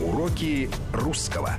Уроки 0.00 0.70
русского. 0.92 1.56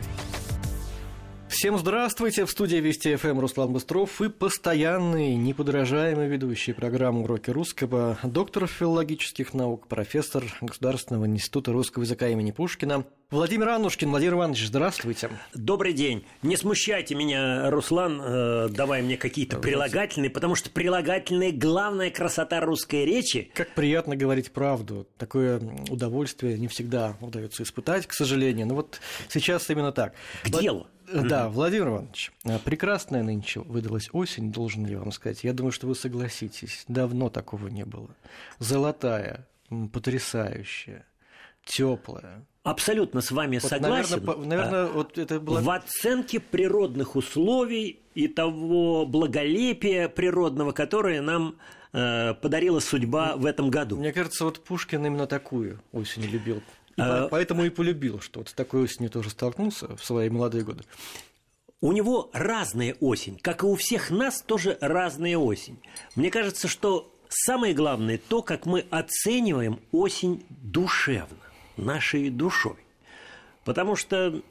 Всем 1.64 1.78
здравствуйте! 1.78 2.46
В 2.46 2.52
студии 2.52 2.76
Вести 2.76 3.16
ФМ 3.16 3.40
Руслан 3.40 3.72
Быстров 3.72 4.22
и 4.22 4.28
постоянный, 4.28 5.34
неподражаемый 5.36 6.28
ведущий 6.28 6.74
программы 6.74 7.24
«Уроки 7.24 7.52
русского» 7.52 8.20
доктор 8.22 8.68
филологических 8.68 9.54
наук, 9.54 9.88
профессор 9.88 10.44
Государственного 10.60 11.26
института 11.26 11.72
русского 11.72 12.04
языка 12.04 12.28
имени 12.28 12.52
Пушкина 12.52 13.06
Владимир 13.32 13.70
Аннушкин. 13.70 14.10
Владимир 14.10 14.34
Иванович, 14.34 14.68
здравствуйте. 14.68 15.30
Добрый 15.56 15.94
день. 15.94 16.26
Не 16.44 16.56
смущайте 16.56 17.16
меня, 17.16 17.72
Руслан, 17.72 18.22
э, 18.22 18.68
давай 18.70 19.02
мне 19.02 19.18
какие-то 19.18 19.58
прилагательные, 19.58 20.30
потому 20.30 20.56
что 20.56 20.70
прилагательные– 20.70 21.52
главная 21.54 22.12
красота 22.12 22.60
русской 22.60 23.06
речи. 23.06 23.50
Как 23.56 23.74
приятно 23.74 24.16
говорить 24.18 24.52
правду. 24.52 25.08
Такое 25.18 25.62
удовольствие 25.90 26.60
не 26.60 26.68
всегда 26.68 27.16
удается 27.22 27.64
испытать, 27.64 28.06
к 28.06 28.14
сожалению. 28.14 28.68
Но 28.68 28.76
вот 28.76 29.00
сейчас 29.30 29.68
именно 29.70 29.92
так. 29.92 30.14
К 30.44 30.50
делу. 30.50 30.88
Да, 31.14 31.50
Владимир 31.50 31.90
Иванович, 31.90 32.32
э, 32.46 32.60
прекрасная 32.60 33.24
нынче 33.24 33.60
выдалась 33.62 34.10
осень, 34.14 34.52
должен 34.52 34.86
ли 34.86 34.96
вам 34.96 35.12
сказать. 35.12 35.44
Я 35.44 35.54
думаю, 35.54 35.72
что 35.72 35.88
вы 35.88 35.96
согласитесь. 35.96 36.84
Давно 36.88 37.30
такого 37.30 37.68
не 37.68 37.86
было. 37.86 38.10
Золотая, 38.60 39.48
потрясающая, 39.92 41.06
теплая, 41.66 42.46
Абсолютно 42.64 43.20
с 43.20 43.30
вами 43.32 43.60
вот, 43.60 43.70
согласен. 43.70 44.24
Наверное, 44.24 44.46
наверное, 44.46 44.86
вот 44.86 45.18
это 45.18 45.40
было... 45.42 45.60
В 45.60 45.70
оценке 45.70 46.40
природных 46.40 47.18
условий 47.18 48.00
и 48.16 48.30
того 48.30 49.06
благолепия 49.06 50.08
природного, 50.08 50.72
которое 50.72 51.22
нам 51.22 51.58
э, 51.92 52.34
подарила 52.36 52.80
судьба 52.80 53.36
в 53.36 53.46
этом 53.46 53.70
году. 53.70 53.98
Мне 53.98 54.14
кажется, 54.14 54.46
вот 54.46 54.62
Пушкин 54.62 55.06
именно 55.06 55.28
такую 55.28 55.82
осень 55.92 56.24
любил. 56.24 56.62
А... 56.98 57.28
Поэтому 57.28 57.66
и 57.66 57.70
полюбил, 57.70 58.20
что 58.20 58.40
вот 58.40 58.50
с 58.50 58.54
такой 58.54 58.84
осенью 58.84 59.10
тоже 59.10 59.30
столкнулся 59.30 59.96
в 59.96 60.04
свои 60.04 60.30
молодые 60.30 60.64
годы. 60.64 60.84
У 61.82 61.92
него 61.92 62.30
разная 62.34 62.96
осень, 63.02 63.38
как 63.42 63.64
и 63.64 63.66
у 63.66 63.76
всех 63.76 64.10
нас 64.10 64.42
тоже 64.42 64.78
разная 64.80 65.38
осень. 65.38 65.80
Мне 66.16 66.32
кажется, 66.32 66.68
что 66.68 67.14
самое 67.28 67.74
главное 67.74 68.18
то, 68.18 68.42
как 68.42 68.66
мы 68.66 68.86
оцениваем 68.90 69.80
осень 69.92 70.46
душевно 70.50 71.38
нашей 71.76 72.30
душой. 72.30 72.78
Потому 73.66 73.96
что 73.96 74.42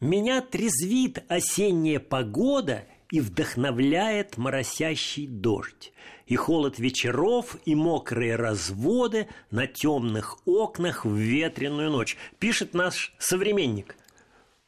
меня 0.00 0.40
трезвит 0.40 1.22
осенняя 1.28 2.00
погода 2.00 2.84
и 3.10 3.20
вдохновляет 3.20 4.36
моросящий 4.38 5.26
дождь, 5.26 5.92
и 6.26 6.36
холод 6.36 6.78
вечеров, 6.78 7.56
и 7.64 7.74
мокрые 7.74 8.36
разводы 8.36 9.28
на 9.50 9.66
темных 9.66 10.38
окнах 10.46 11.04
в 11.04 11.14
ветреную 11.14 11.90
ночь, 11.90 12.16
пишет 12.38 12.72
наш 12.72 13.14
современник. 13.18 13.96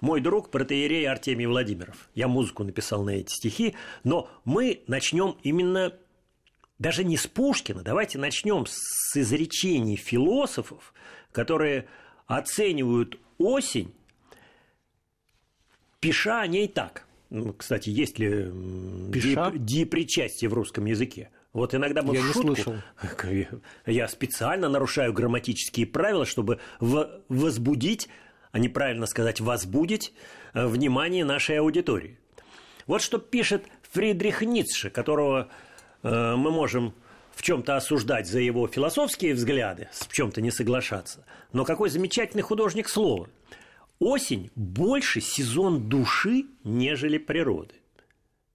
Мой 0.00 0.20
друг 0.20 0.50
протеерей 0.50 1.06
Артемий 1.06 1.46
Владимиров. 1.46 2.10
Я 2.14 2.26
музыку 2.26 2.64
написал 2.64 3.04
на 3.04 3.10
эти 3.10 3.32
стихи, 3.32 3.76
но 4.02 4.28
мы 4.44 4.82
начнем 4.88 5.36
именно 5.44 5.92
даже 6.80 7.04
не 7.04 7.16
с 7.16 7.28
Пушкина, 7.28 7.82
давайте 7.82 8.18
начнем 8.18 8.66
с 8.66 9.16
изречений 9.16 9.94
философов, 9.94 10.92
которые 11.30 11.86
оценивают 12.26 13.20
осень, 13.38 13.94
пиша 16.00 16.40
о 16.40 16.46
ней 16.48 16.66
так. 16.66 17.06
Кстати, 17.56 17.88
есть 17.88 18.18
ли 18.18 18.50
пиша? 19.12 19.52
в 20.48 20.54
русском 20.54 20.84
языке? 20.84 21.30
Вот 21.52 21.74
иногда 21.74 22.02
мы 22.02 22.14
я 22.14 22.22
в 22.22 22.26
шутку, 22.26 22.48
не 22.48 22.54
слышал. 22.56 22.74
я 23.86 24.08
специально 24.08 24.68
нарушаю 24.68 25.12
грамматические 25.12 25.86
правила, 25.86 26.26
чтобы 26.26 26.60
возбудить, 26.80 28.08
а 28.52 28.58
неправильно 28.58 29.06
сказать 29.06 29.40
возбудить, 29.40 30.12
э, 30.54 30.66
внимание 30.66 31.24
нашей 31.24 31.58
аудитории. 31.58 32.18
Вот 32.86 33.00
что 33.02 33.18
пишет 33.18 33.64
Фридрих 33.92 34.42
Ницше, 34.42 34.90
которого 34.90 35.48
э, 36.02 36.36
мы 36.36 36.50
можем 36.50 36.94
в 37.34 37.42
чем-то 37.42 37.76
осуждать 37.76 38.26
за 38.26 38.40
его 38.40 38.66
философские 38.66 39.34
взгляды, 39.34 39.88
в 39.92 40.12
чем-то 40.12 40.40
не 40.40 40.50
соглашаться. 40.50 41.24
Но 41.52 41.64
какой 41.64 41.88
замечательный 41.88 42.42
художник 42.42 42.88
слова. 42.88 43.28
Осень 44.04 44.50
больше 44.56 45.20
сезон 45.20 45.88
души, 45.88 46.46
нежели 46.64 47.18
природы. 47.18 47.76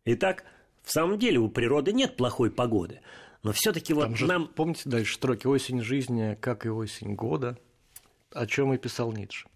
Итак, 0.03 0.43
в 0.83 0.91
самом 0.91 1.17
деле 1.17 1.39
у 1.39 1.47
природы 1.47 1.93
нет 1.93 2.17
плохой 2.17 2.51
погоды. 2.51 2.99
Но 3.43 3.53
все-таки 3.53 3.93
вот 3.93 4.13
же, 4.17 4.27
нам... 4.27 4.49
Помните 4.49 4.89
дальше 4.89 5.15
строки 5.15 5.47
«Осень 5.47 5.81
жизни, 5.81 6.37
как 6.41 6.65
и 6.65 6.69
осень 6.69 7.15
года», 7.15 7.57
о 8.33 8.45
чем 8.45 8.73
и 8.73 8.77
писал 8.77 9.13
Ницше. 9.13 9.47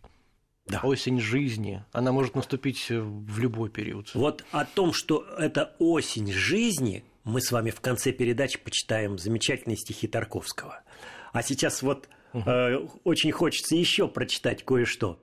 Да. 0.66 0.80
Осень 0.82 1.20
жизни, 1.20 1.84
она 1.92 2.14
может 2.14 2.36
наступить 2.36 2.88
в 2.90 3.40
любой 3.40 3.70
период. 3.70 4.16
Вот 4.16 4.46
о 4.52 4.64
том, 4.64 4.94
что 4.94 5.26
это 5.38 5.76
осень 5.78 6.32
жизни, 6.32 7.04
мы 7.26 7.42
с 7.42 7.52
вами 7.52 7.70
в 7.70 7.82
конце 7.82 8.14
передачи 8.14 8.58
почитаем 8.60 9.18
замечательные 9.18 9.76
стихи 9.76 10.08
Тарковского. 10.08 10.84
А 11.34 11.44
сейчас 11.44 11.82
вот 11.82 12.08
угу. 12.32 12.50
э, 12.50 12.78
очень 13.04 13.34
хочется 13.34 13.76
еще 13.76 14.08
прочитать 14.08 14.64
кое-что. 14.64 15.20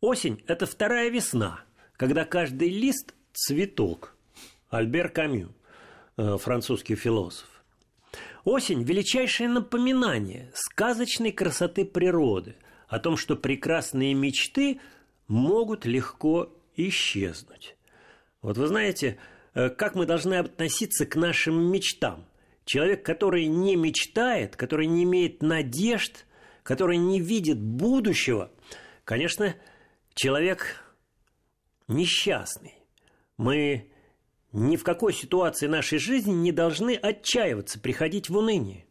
Осень– 0.00 0.42
это 0.46 0.66
вторая 0.66 1.10
весна, 1.10 1.60
когда 1.96 2.24
каждый 2.24 2.68
лист– 2.68 3.14
цветок. 3.32 4.14
Альбер 4.68 5.08
Камю, 5.08 5.54
э, 6.16 6.36
французский 6.38 6.96
философ. 6.96 7.48
Осень– 8.44 8.82
величайшее 8.84 9.48
напоминание 9.48 10.50
сказочной 10.54 11.32
красоты 11.32 11.84
природы, 11.84 12.56
о 12.88 12.98
том, 12.98 13.16
что 13.16 13.36
прекрасные 13.36 14.14
мечты 14.14 14.80
могут 15.28 15.86
легко 15.86 16.52
исчезнуть. 16.76 17.76
Вот 18.42 18.58
вы 18.58 18.68
знаете, 18.68 19.18
Э, 19.56 19.70
как 19.70 19.94
мы 19.94 20.04
должны 20.04 20.34
относиться 20.34 21.06
к 21.06 21.16
нашим 21.16 21.72
мечтам. 21.72 22.26
Человек, 22.66 23.04
который 23.04 23.46
не 23.46 23.74
мечтает, 23.74 24.54
который 24.54 24.86
не 24.86 25.04
имеет 25.04 25.42
надежд, 25.42 26.26
который 26.62 26.98
не 26.98 27.20
видит 27.20 27.58
будущего, 27.58 28.50
конечно, 29.04 29.54
человек 30.16 30.82
несчастный. 31.86 32.74
Мы 33.36 33.90
ни 34.52 34.76
в 34.76 34.82
какой 34.82 35.12
ситуации 35.12 35.66
нашей 35.66 35.98
жизни 35.98 36.32
не 36.32 36.50
должны 36.50 36.96
отчаиваться, 36.96 37.78
приходить 37.78 38.28
в 38.28 38.36
уныние. 38.36 38.86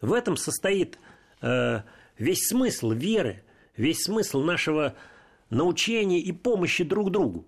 В 0.00 0.14
этом 0.14 0.36
состоит 0.36 0.98
э, 1.42 1.82
весь 2.18 2.48
смысл 2.48 2.92
веры, 2.92 3.44
весь 3.76 4.02
смысл 4.02 4.40
нашего 4.40 4.96
научения 5.50 6.18
и 6.18 6.32
помощи 6.32 6.82
друг 6.82 7.10
другу. 7.10 7.46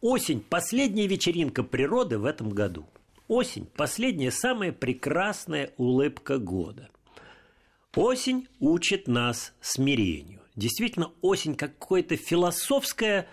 Осень– 0.00 0.40
последняя 0.50 1.06
вечеринка 1.06 1.62
природы 1.62 2.18
в 2.18 2.24
этом 2.24 2.50
году. 2.50 2.86
Осень– 3.28 3.66
последняя, 3.76 4.32
самая 4.32 4.72
прекрасная 4.72 5.72
улыбка 5.76 6.38
года. 6.38 6.90
Осень 7.94 8.48
учит 8.58 9.06
нас 9.06 9.54
смирению. 9.60 10.40
Действительно, 10.56 11.12
осень– 11.20 11.54
какое-то 11.56 12.16
философское 12.16 13.28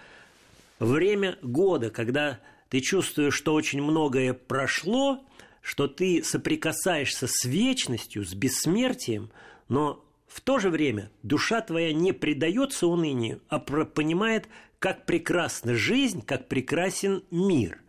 время 0.80 1.38
года, 1.42 1.90
когда 1.90 2.40
ты 2.70 2.82
чувствуешь, 2.82 3.34
что 3.34 3.54
очень 3.54 3.82
многое 3.82 4.34
прошло, 4.34 5.24
что 5.62 5.88
ты 5.88 6.22
соприкасаешься 6.24 7.28
с 7.28 7.46
вечностью, 7.46 8.26
с 8.26 8.34
бессмертием, 8.34 9.32
но 9.70 10.04
в 10.28 10.42
то 10.42 10.60
же 10.60 10.70
время 10.70 11.12
душа 11.22 11.62
твоя 11.62 11.94
не 11.94 12.12
предается 12.12 12.88
унынию, 12.88 13.40
а 13.48 13.60
понимает, 13.60 14.50
как 14.80 15.06
прекрасна 15.06 15.76
жизнь, 15.76 16.22
как 16.26 16.50
прекрасен 16.50 17.24
мир. 17.32 17.80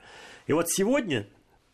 И 0.46 0.52
вот 0.52 0.70
сегодня 0.70 1.26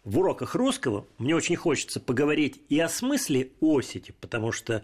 в 0.05 0.19
уроках 0.19 0.55
русского 0.55 1.07
мне 1.19 1.37
очень 1.37 1.57
хочется 1.57 2.01
поговорить 2.01 2.63
и 2.71 2.79
о 2.81 2.89
смысле 2.89 3.51
осети, 3.61 4.15
потому 4.21 4.53
что 4.53 4.83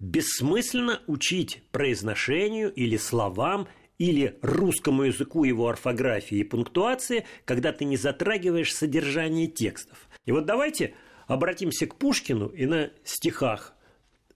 бессмысленно 0.00 1.00
учить 1.06 1.62
произношению 1.72 2.72
или 2.72 2.96
словам, 2.96 3.68
или 3.98 4.38
русскому 4.42 5.04
языку 5.04 5.44
его 5.44 5.68
орфографии 5.68 6.38
и 6.38 6.44
пунктуации, 6.44 7.24
когда 7.44 7.72
ты 7.72 7.84
не 7.84 7.96
затрагиваешь 7.96 8.74
содержание 8.74 9.46
текстов. 9.46 10.08
И 10.26 10.32
вот 10.32 10.44
давайте 10.44 10.94
обратимся 11.26 11.86
к 11.86 11.96
Пушкину 11.96 12.48
и 12.48 12.66
на 12.66 12.90
стихах 13.04 13.74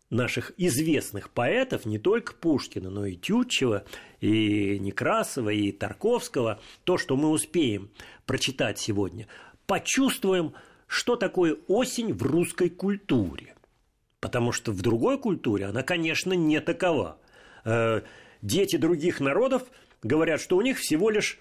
наших 0.08 0.52
известных 0.56 1.30
поэтов, 1.30 1.86
не 1.86 1.98
только 1.98 2.34
Пушкина, 2.34 2.90
но 2.90 3.06
и 3.06 3.16
Тютчева, 3.16 3.84
и 4.20 4.78
Некрасова, 4.80 5.50
и 5.50 5.70
Тарковского, 5.70 6.60
то, 6.84 6.98
что 6.98 7.16
мы 7.16 7.28
успеем 7.28 7.90
прочитать 8.26 8.78
сегодня, 8.78 9.28
почувствуем, 9.66 10.54
что 10.86 11.14
такое 11.14 11.56
осень 11.68 12.12
в 12.12 12.22
русской 12.22 12.70
культуре. 12.70 13.54
Потому 14.20 14.52
что 14.52 14.72
в 14.72 14.82
другой 14.82 15.18
культуре 15.18 15.66
она, 15.66 15.82
конечно, 15.82 16.32
не 16.32 16.60
такова. 16.60 17.18
Э, 17.64 18.02
дети 18.42 18.76
других 18.76 19.20
народов 19.20 19.62
говорят, 20.02 20.40
что 20.40 20.56
у 20.56 20.60
них 20.60 20.78
всего 20.78 21.10
лишь 21.10 21.38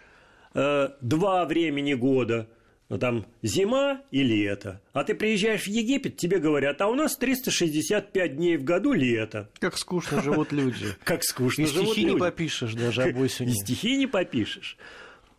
э, 0.54 0.90
два 1.02 1.46
времени 1.46 1.94
года 1.94 2.50
ну, 2.90 2.98
там 2.98 3.28
зима 3.44 4.02
и 4.10 4.24
лето. 4.24 4.82
А 4.94 5.04
ты 5.04 5.14
приезжаешь 5.14 5.64
в 5.64 5.68
Египет, 5.68 6.18
тебе 6.18 6.40
говорят, 6.40 6.82
а 6.82 6.88
у 6.88 6.96
нас 6.96 7.16
365 7.18 8.36
дней 8.36 8.58
в 8.58 8.64
году 8.64 8.94
лето. 8.94 9.50
Как 9.60 9.78
скучно 9.78 10.24
живут 10.24 10.52
люди. 10.52 10.88
Как 11.04 11.24
скучно 11.24 11.62
И 11.62 11.66
живут 11.68 11.90
стихи 11.90 12.02
не 12.06 12.12
люди. 12.12 12.20
попишешь 12.20 12.74
даже 12.74 13.04
об 13.04 13.18
осени. 13.20 13.52
И 13.52 13.54
стихи 13.54 13.96
не 13.96 14.08
попишешь. 14.08 14.76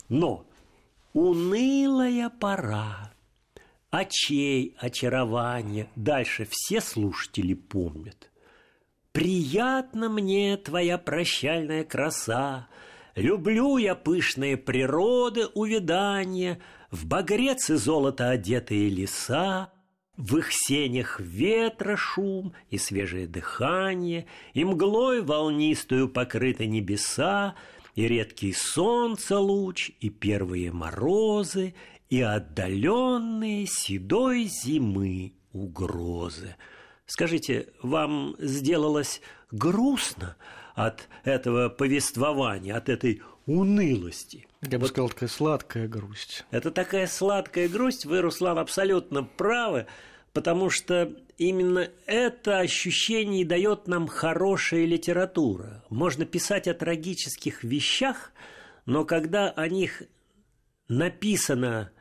Но 0.08 0.46
унылая 1.12 2.30
пора, 2.30 3.12
очей 3.90 4.76
очарование, 4.78 5.88
дальше 5.96 6.46
все 6.48 6.80
слушатели 6.80 7.54
помнят. 7.54 8.30
Приятно 9.12 10.08
мне 10.08 10.56
твоя 10.56 10.96
прощальная 10.98 11.84
краса, 11.84 12.68
Люблю 13.16 13.76
я 13.76 13.96
пышные 13.96 14.56
природы 14.56 15.46
увядания, 15.48 16.60
В 16.90 17.06
багрец 17.06 17.68
и 17.70 17.74
золото 17.74 18.30
одетые 18.30 18.88
леса, 18.88 19.72
в 20.16 20.36
их 20.36 20.52
сенях 20.52 21.18
ветра 21.18 21.96
шум 21.96 22.52
и 22.70 22.78
свежее 22.78 23.26
дыхание, 23.26 24.26
И 24.54 24.64
мглой 24.64 25.22
волнистую 25.22 26.08
покрыты 26.08 26.66
небеса, 26.66 27.56
И 27.96 28.06
редкий 28.06 28.52
солнце 28.52 29.38
луч, 29.38 29.90
и 30.00 30.08
первые 30.08 30.70
морозы, 30.72 31.74
И 32.10 32.20
отдаленные 32.22 33.66
седой 33.66 34.44
зимы 34.44 35.32
угрозы. 35.52 36.56
Скажите, 37.06 37.68
вам 37.82 38.34
сделалось 38.38 39.20
грустно 39.52 40.36
от 40.74 41.08
этого 41.24 41.68
повествования, 41.68 42.76
от 42.76 42.88
этой 42.88 43.22
унылости? 43.46 44.46
Я 44.62 44.78
бы 44.78 44.88
сказал, 44.88 45.08
такая 45.08 45.28
сладкая 45.28 45.88
грусть. 45.88 46.44
Это 46.50 46.70
такая 46.70 47.06
сладкая 47.06 47.68
грусть, 47.68 48.04
вы, 48.04 48.20
Руслан, 48.20 48.58
абсолютно 48.58 49.22
правы, 49.22 49.86
потому 50.32 50.68
что 50.68 51.12
именно 51.38 51.88
это 52.06 52.58
ощущение 52.58 53.44
дает 53.44 53.86
нам 53.86 54.06
хорошая 54.06 54.84
литература. 54.84 55.84
Можно 55.90 56.26
писать 56.26 56.68
о 56.68 56.74
трагических 56.74 57.64
вещах, 57.64 58.32
но 58.84 59.04
когда 59.04 59.50
о 59.50 59.68
них 59.68 60.02
написано 60.88 61.92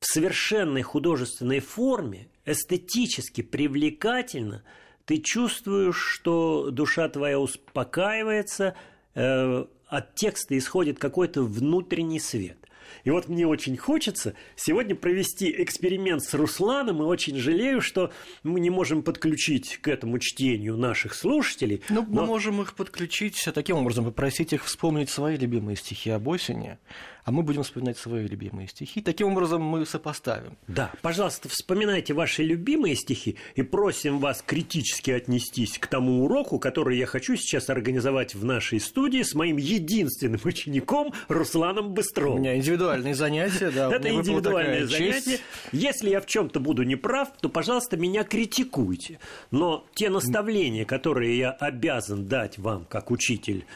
в 0.00 0.06
совершенной 0.06 0.82
художественной 0.82 1.60
форме, 1.60 2.28
эстетически 2.44 3.42
привлекательно, 3.42 4.62
ты 5.04 5.18
чувствуешь, 5.18 5.96
что 5.96 6.70
душа 6.70 7.08
твоя 7.08 7.38
успокаивается, 7.38 8.74
э, 9.14 9.64
от 9.86 10.14
текста 10.16 10.58
исходит 10.58 10.98
какой-то 10.98 11.42
внутренний 11.42 12.20
свет. 12.20 12.58
И 13.04 13.10
вот 13.10 13.28
мне 13.28 13.46
очень 13.46 13.76
хочется 13.76 14.34
сегодня 14.56 14.94
провести 14.94 15.54
эксперимент 15.62 16.22
с 16.22 16.34
Русланом, 16.34 17.02
и 17.02 17.06
очень 17.06 17.36
жалею, 17.36 17.80
что 17.80 18.12
мы 18.42 18.60
не 18.60 18.70
можем 18.70 19.02
подключить 19.02 19.78
к 19.78 19.88
этому 19.88 20.18
чтению 20.18 20.76
наших 20.76 21.14
слушателей. 21.14 21.82
Ну, 21.88 22.02
но- 22.02 22.22
мы 22.22 22.26
можем 22.26 22.60
их 22.62 22.74
подключить 22.74 23.48
таким 23.54 23.76
образом, 23.76 24.04
попросить 24.04 24.52
их 24.52 24.64
вспомнить 24.64 25.10
свои 25.10 25.36
любимые 25.36 25.76
стихи 25.76 26.10
об 26.10 26.26
осени, 26.28 26.78
а 27.26 27.32
мы 27.32 27.42
будем 27.42 27.64
вспоминать 27.64 27.98
свои 27.98 28.24
любимые 28.24 28.68
стихи. 28.68 29.02
Таким 29.02 29.32
образом 29.32 29.60
мы 29.60 29.84
сопоставим. 29.84 30.56
Да, 30.68 30.92
пожалуйста, 31.02 31.48
вспоминайте 31.48 32.14
ваши 32.14 32.44
любимые 32.44 32.94
стихи 32.94 33.36
и 33.56 33.62
просим 33.62 34.20
вас 34.20 34.44
критически 34.46 35.10
отнестись 35.10 35.76
к 35.76 35.88
тому 35.88 36.24
уроку, 36.24 36.60
который 36.60 36.96
я 36.96 37.06
хочу 37.06 37.34
сейчас 37.34 37.68
организовать 37.68 38.36
в 38.36 38.44
нашей 38.44 38.78
студии 38.78 39.22
с 39.24 39.34
моим 39.34 39.56
единственным 39.56 40.40
учеником 40.44 41.12
Русланом 41.26 41.86
У 41.86 41.90
Быстровым. 41.94 42.42
меня 42.42 42.56
индивидуальные 42.56 43.16
занятия, 43.16 43.72
да. 43.72 43.92
Это 43.92 44.08
индивидуальное 44.08 44.86
честь. 44.86 45.24
занятие. 45.24 45.40
Если 45.72 46.10
я 46.10 46.20
в 46.20 46.26
чем-то 46.26 46.60
буду 46.60 46.84
неправ, 46.84 47.32
то, 47.40 47.48
пожалуйста, 47.48 47.96
меня 47.96 48.22
критикуйте. 48.22 49.18
Но 49.50 49.84
те 49.96 50.10
наставления, 50.10 50.84
которые 50.84 51.36
я 51.36 51.50
обязан 51.50 52.26
дать 52.26 52.56
вам 52.58 52.84
как 52.84 53.10
учитель 53.10 53.66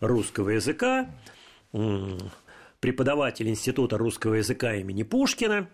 русского 0.00 0.48
языка, 0.50 1.08
преподаватель 2.80 3.48
Института 3.48 3.98
русского 3.98 4.34
языка 4.34 4.74
имени 4.74 5.02
Пушкина, 5.02 5.68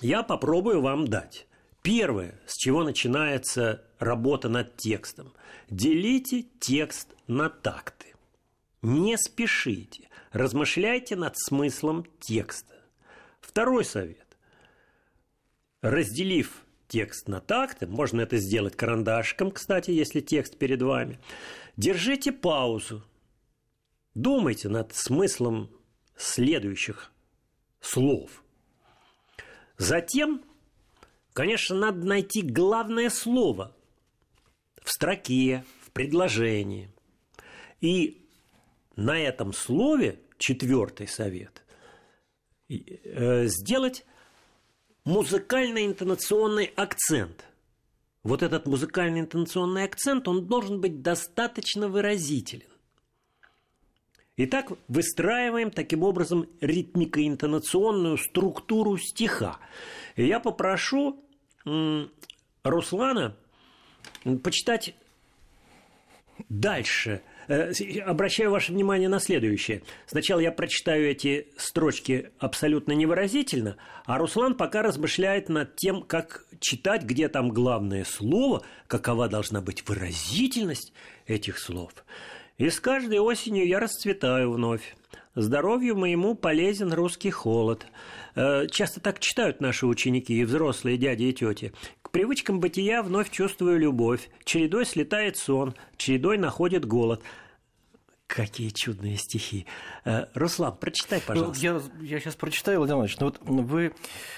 я 0.00 0.22
попробую 0.22 0.80
вам 0.82 1.06
дать. 1.06 1.46
Первое, 1.82 2.40
с 2.46 2.56
чего 2.56 2.82
начинается 2.82 3.84
работа 3.98 4.48
над 4.48 4.76
текстом. 4.76 5.32
Делите 5.70 6.44
текст 6.58 7.14
на 7.26 7.48
такты. 7.48 8.14
Не 8.82 9.16
спешите, 9.16 10.08
размышляйте 10.32 11.16
над 11.16 11.38
смыслом 11.38 12.06
текста. 12.20 12.74
Второй 13.40 13.84
совет. 13.84 14.26
Разделив 15.80 16.64
текст 16.88 17.28
на 17.28 17.40
такты, 17.40 17.86
можно 17.86 18.20
это 18.20 18.36
сделать 18.38 18.76
карандашком, 18.76 19.50
кстати, 19.50 19.90
если 19.90 20.20
текст 20.20 20.58
перед 20.58 20.82
вами, 20.82 21.20
держите 21.76 22.32
паузу, 22.32 23.04
думайте 24.14 24.68
над 24.68 24.94
смыслом 24.94 25.70
следующих 26.16 27.12
слов. 27.80 28.42
Затем, 29.78 30.42
конечно, 31.32 31.76
надо 31.76 32.06
найти 32.06 32.42
главное 32.42 33.10
слово 33.10 33.74
в 34.82 34.90
строке, 34.90 35.64
в 35.82 35.90
предложении. 35.90 36.90
И 37.80 38.26
на 38.96 39.18
этом 39.18 39.52
слове, 39.52 40.20
четвертый 40.38 41.06
совет, 41.06 41.62
э, 42.68 43.46
сделать 43.46 44.04
музыкально-интонационный 45.04 46.72
акцент. 46.76 47.44
Вот 48.22 48.42
этот 48.42 48.66
музыкально-интонационный 48.66 49.84
акцент, 49.84 50.26
он 50.26 50.46
должен 50.46 50.80
быть 50.80 51.02
достаточно 51.02 51.88
выразителен. 51.88 52.66
Итак, 54.38 54.72
выстраиваем 54.88 55.70
таким 55.70 56.02
образом 56.02 56.46
ритмико-интонационную 56.60 58.18
структуру 58.18 58.98
стиха. 58.98 59.58
Я 60.14 60.40
попрошу 60.40 61.24
Руслана 62.62 63.34
почитать 64.42 64.94
дальше. 66.50 67.22
Э, 67.48 67.72
Обращаю 68.04 68.50
ваше 68.50 68.72
внимание 68.72 69.08
на 69.08 69.20
следующее. 69.20 69.82
Сначала 70.06 70.40
я 70.40 70.52
прочитаю 70.52 71.08
эти 71.08 71.48
строчки 71.56 72.30
абсолютно 72.38 72.92
невыразительно, 72.92 73.78
а 74.04 74.18
Руслан 74.18 74.54
пока 74.54 74.82
размышляет 74.82 75.48
над 75.48 75.76
тем, 75.76 76.02
как 76.02 76.44
читать, 76.60 77.04
где 77.04 77.28
там 77.28 77.48
главное 77.48 78.04
слово, 78.04 78.62
какова 78.86 79.28
должна 79.28 79.62
быть 79.62 79.88
выразительность 79.88 80.92
этих 81.26 81.58
слов. 81.58 81.92
И 82.58 82.70
с 82.70 82.80
каждой 82.80 83.18
осенью 83.18 83.66
я 83.66 83.80
расцветаю 83.80 84.52
вновь. 84.52 84.96
Здоровью 85.34 85.94
моему 85.94 86.34
полезен 86.34 86.90
русский 86.90 87.30
холод. 87.30 87.86
Э, 88.34 88.66
Часто 88.70 89.00
так 89.00 89.20
читают 89.20 89.60
наши 89.60 89.86
ученики 89.86 90.32
и 90.32 90.44
взрослые 90.44 90.96
дяди 90.96 91.24
и 91.24 91.34
тети. 91.34 91.74
К 92.00 92.10
привычкам 92.10 92.58
бытия 92.58 93.02
вновь 93.02 93.30
чувствую 93.30 93.78
любовь. 93.78 94.30
Чередой 94.44 94.86
слетает 94.86 95.36
сон, 95.36 95.74
чередой 95.98 96.38
находит 96.38 96.86
голод. 96.86 97.20
Какие 98.36 98.68
чудные 98.68 99.16
стихи. 99.16 99.64
Э, 100.04 100.26
Руслан, 100.34 100.76
прочитай, 100.76 101.20
Ну, 101.20 101.26
пожалуйста. 101.26 101.64
Я, 101.64 101.80
я 102.02 102.20
сейчас 102.20 102.34
прочитаю, 102.34 102.80
Владимир 102.80 102.98
Иванович, 102.98 103.18
но 103.18 103.26
вот 103.28 103.38
вы 103.40 103.94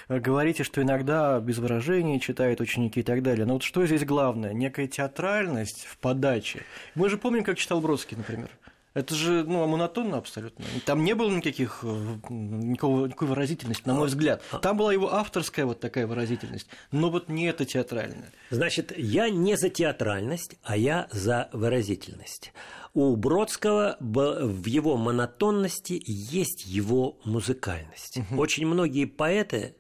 э, 0.07 0.21
говорите, 0.21 0.63
что 0.63 0.81
иногда 0.81 1.41
без 1.41 1.59
выражений 1.59 2.21
читают 2.21 2.61
ученики 2.61 3.01
и 3.01 3.03
так 3.03 3.25
далее. 3.25 3.45
Но 3.45 3.55
вот 3.55 3.65
что 3.65 3.85
здесь 3.87 4.05
главное? 4.05 4.53
Некая 4.53 4.87
театральность 4.87 5.85
в 5.85 5.99
подаче. 5.99 6.63
Мы 6.95 7.09
же 7.09 7.19
помним, 7.19 7.43
как 7.43 7.59
читал 7.59 7.81
Бродский, 7.81 8.17
например. 8.17 8.51
Это 8.99 9.15
же 9.15 9.45
ну, 9.45 9.65
монотонно 9.65 10.17
абсолютно. 10.17 10.65
Там 10.85 11.05
не 11.05 11.15
было 11.15 11.31
никаких, 11.31 11.85
э, 11.85 12.17
никакого, 12.31 13.07
никакой 13.07 13.29
выразительности, 13.29 13.87
на 13.87 13.95
мой 13.95 14.09
взгляд. 14.09 14.43
Там 14.61 14.77
была 14.77 14.93
его 14.93 15.15
авторская 15.15 15.67
вот 15.67 15.79
такая 15.79 16.09
выразительность, 16.09 16.67
но 16.91 17.09
вот 17.09 17.29
не 17.29 17.45
эта 17.45 17.65
театральная. 17.65 18.33
Значит, 18.51 18.93
я 18.99 19.31
не 19.31 19.57
за 19.57 19.69
театральность, 19.69 20.57
а 20.65 20.77
я 20.77 21.07
за 21.13 21.49
выразительность. 21.53 22.53
У 22.93 23.15
Бродского 23.15 23.97
в 24.01 24.67
его 24.67 24.97
монотонности 24.97 26.03
есть 26.05 26.67
его 26.67 27.21
музыкальность. 27.25 28.19
Очень 28.37 28.67
многие 28.67 29.05
поэты 29.05 29.77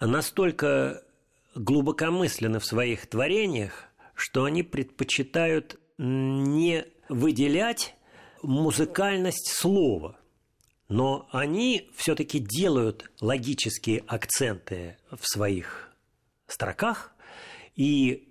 настолько 0.00 1.04
глубокомысленны 1.54 2.58
в 2.58 2.64
своих 2.64 3.06
творениях, 3.06 3.84
что 4.16 4.42
они 4.42 4.64
предпочитают 4.64 5.78
не 5.96 6.86
выделять 7.08 7.94
музыкальность 8.42 9.48
слова, 9.48 10.18
но 10.88 11.28
они 11.32 11.90
все-таки 11.96 12.38
делают 12.38 13.10
логические 13.20 14.04
акценты 14.06 14.96
в 15.10 15.26
своих 15.26 15.90
строках, 16.46 17.12
и 17.76 18.28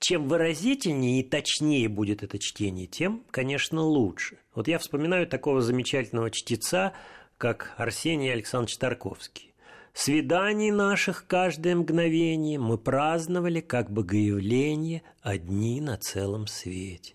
чем 0.00 0.28
выразительнее 0.28 1.20
и 1.20 1.28
точнее 1.28 1.88
будет 1.88 2.22
это 2.22 2.38
чтение, 2.38 2.86
тем, 2.86 3.24
конечно, 3.30 3.82
лучше. 3.82 4.38
Вот 4.54 4.68
я 4.68 4.78
вспоминаю 4.78 5.26
такого 5.26 5.60
замечательного 5.60 6.30
чтеца, 6.30 6.92
как 7.36 7.74
Арсений 7.76 8.32
Александрович 8.32 8.76
Тарковский. 8.76 9.54
Свиданий 9.92 10.70
наших 10.70 11.26
каждое 11.26 11.74
мгновение 11.74 12.58
мы 12.58 12.78
праздновали, 12.78 13.60
как 13.60 13.90
богоявление, 13.90 15.02
одни 15.22 15.80
на 15.80 15.96
целом 15.96 16.46
свете. 16.46 17.14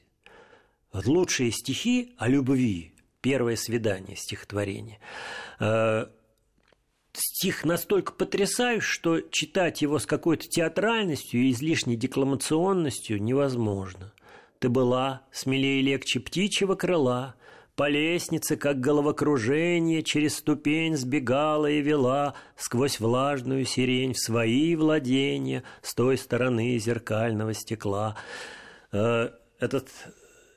Лучшие 0.94 1.52
стихи 1.52 2.14
о 2.18 2.28
любви, 2.28 2.94
первое 3.22 3.56
свидание 3.56 4.16
стихотворение. 4.16 5.00
Э, 5.60 6.06
стих 7.14 7.66
настолько 7.66 8.14
потрясающий, 8.14 8.88
что 8.88 9.22
читать 9.22 9.82
его 9.82 9.98
с 9.98 10.06
какой-то 10.06 10.48
театральностью 10.48 11.42
и 11.42 11.52
излишней 11.52 11.96
декламационностью 11.96 13.22
невозможно. 13.22 14.14
Ты 14.60 14.70
была 14.70 15.24
смелее 15.32 15.80
и 15.80 15.84
легче 15.84 16.20
птичьего 16.20 16.76
крыла, 16.76 17.36
по 17.76 17.90
лестнице, 17.90 18.56
как 18.56 18.80
головокружение, 18.80 20.04
через 20.04 20.38
ступень 20.38 20.96
сбегала 20.96 21.66
и 21.66 21.82
вела 21.82 22.36
сквозь 22.56 23.00
влажную 23.00 23.66
сирень 23.66 24.14
в 24.14 24.20
свои 24.20 24.76
владения 24.76 25.64
с 25.82 25.96
той 25.96 26.20
стороны 26.20 26.78
зеркального 26.78 27.56
стекла. 27.56 28.16
Э, 28.92 29.32
этот 29.60 29.90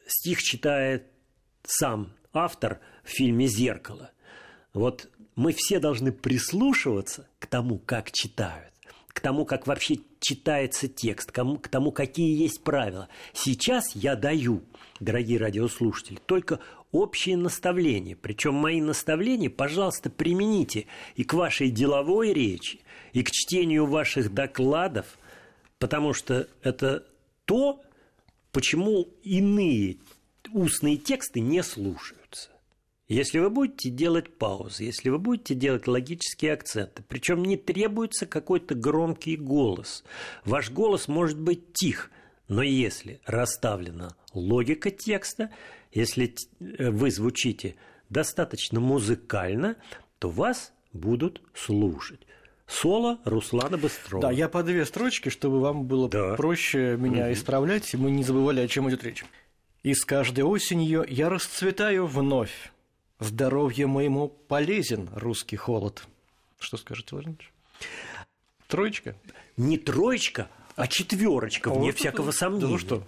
стих 0.07 0.43
читает 0.43 1.07
сам 1.65 2.13
автор 2.33 2.81
в 3.05 3.09
фильме 3.09 3.47
«Зеркало». 3.47 4.11
Вот 4.73 5.09
мы 5.35 5.53
все 5.53 5.79
должны 5.79 6.13
прислушиваться 6.13 7.29
к 7.39 7.47
тому, 7.47 7.79
как 7.79 8.11
читают, 8.11 8.73
к 9.09 9.21
тому, 9.21 9.45
как 9.45 9.67
вообще 9.67 9.99
читается 10.21 10.89
текст, 10.89 11.31
к 11.33 11.69
тому, 11.69 11.93
какие 11.93 12.41
есть 12.43 12.63
правила. 12.63 13.09
Сейчас 13.33 13.95
я 13.95 14.17
даю, 14.17 14.63
дорогие 15.01 15.39
радиослушатели, 15.39 16.19
только 16.27 16.61
общие 16.93 17.37
наставления. 17.37 18.17
Причем 18.17 18.55
мои 18.55 18.81
наставления, 18.81 19.51
пожалуйста, 19.51 20.11
примените 20.11 20.87
и 21.15 21.25
к 21.25 21.35
вашей 21.35 21.71
деловой 21.71 22.33
речи, 22.33 22.81
и 23.13 23.23
к 23.23 23.31
чтению 23.31 23.87
ваших 23.87 24.33
докладов, 24.33 25.19
потому 25.79 26.13
что 26.13 26.49
это 26.63 27.05
то, 27.45 27.81
почему 28.57 29.07
иные 29.23 29.99
устные 30.55 30.97
тексты 30.97 31.41
не 31.41 31.63
слушаются. 31.63 32.49
Если 33.07 33.39
вы 33.39 33.51
будете 33.51 33.91
делать 33.91 34.39
паузы, 34.39 34.85
если 34.85 35.11
вы 35.11 35.19
будете 35.19 35.55
делать 35.55 35.87
логические 35.87 36.55
акценты, 36.55 37.05
причем 37.07 37.45
не 37.45 37.59
требуется 37.59 38.25
какой-то 38.25 38.75
громкий 38.75 39.37
голос, 39.37 40.05
ваш 40.47 40.71
голос 40.71 41.07
может 41.07 41.39
быть 41.39 41.75
тих, 41.75 42.11
но 42.49 42.63
если 42.63 43.21
расставлена 43.27 44.17
логика 44.33 44.91
текста, 44.91 45.51
если 45.93 46.35
э, 46.59 46.91
вы 46.91 47.11
звучите 47.11 47.77
достаточно 48.09 48.81
музыкально, 48.81 49.77
то 50.19 50.31
вас 50.31 50.73
будут 50.95 51.43
слушать. 51.53 52.21
Соло 52.67 53.19
Руслана 53.25 53.79
Быстрова. 53.79 54.23
Да, 54.23 54.31
я 54.31 54.49
по 54.49 54.63
две 54.63 54.85
строчки, 54.85 55.29
чтобы 55.29 55.61
вам 55.61 55.85
было 55.85 56.09
да. 56.09 56.35
проще 56.35 56.97
меня 56.97 57.27
угу. 57.27 57.33
исправлять, 57.33 57.95
и 57.95 57.97
мы 57.97 58.11
не 58.11 58.25
забывали, 58.25 58.61
о 58.61 58.69
чем 58.69 58.89
идет 58.89 59.05
речь. 59.05 59.25
И 59.83 59.95
с 59.95 60.05
каждой 60.05 60.43
осенью 60.43 61.05
я 61.09 61.29
расцветаю 61.29 62.07
вновь. 62.07 62.73
Здоровье 63.21 63.87
моему 63.87 64.29
полезен 64.29 65.09
русский 65.15 65.57
холод. 65.57 66.03
Что 66.59 66.77
скажете, 66.77 67.09
Владимир 67.13 67.53
Троечка? 68.67 69.15
Не 69.57 69.79
троечка, 69.79 70.49
а 70.75 70.87
четверочка, 70.87 71.71
вне 71.71 71.87
вот 71.87 71.97
всякого 71.97 72.31
это... 72.31 72.37
сомнения. 72.37 72.67
Да 72.67 72.73
ну 72.73 72.79
что? 72.79 73.03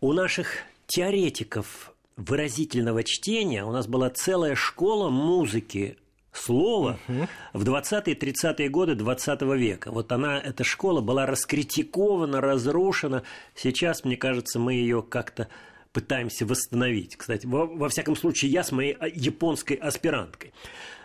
У 0.00 0.12
наших 0.12 0.64
теоретиков 0.86 1.94
выразительного 2.16 3.04
чтения 3.04 3.64
у 3.64 3.70
нас 3.70 3.86
была 3.86 4.10
целая 4.10 4.54
школа 4.54 5.10
музыки 5.10 5.96
слова 6.36 6.98
угу. 7.08 7.28
в 7.52 7.62
20-30-е 7.64 8.68
годы 8.68 8.94
20 8.94 9.42
века. 9.42 9.90
Вот 9.90 10.12
она, 10.12 10.38
эта 10.38 10.64
школа 10.64 11.00
была 11.00 11.26
раскритикована, 11.26 12.40
разрушена. 12.40 13.22
Сейчас, 13.54 14.04
мне 14.04 14.16
кажется, 14.16 14.58
мы 14.58 14.74
ее 14.74 15.02
как-то 15.02 15.48
пытаемся 15.92 16.44
восстановить. 16.44 17.16
Кстати, 17.16 17.46
во, 17.46 17.66
во 17.66 17.88
всяком 17.88 18.16
случае, 18.16 18.50
я 18.50 18.62
с 18.62 18.72
моей 18.72 18.92
а, 18.92 19.08
японской 19.08 19.74
аспиранткой. 19.74 20.52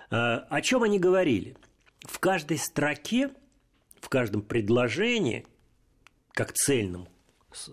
А, 0.10 0.46
о 0.50 0.62
чем 0.62 0.84
они 0.84 1.00
говорили? 1.00 1.56
В 2.02 2.20
каждой 2.20 2.58
строке, 2.58 3.30
в 4.00 4.10
каждом 4.10 4.42
предложении, 4.42 5.46
как 6.34 6.54
цельном, 6.54 7.08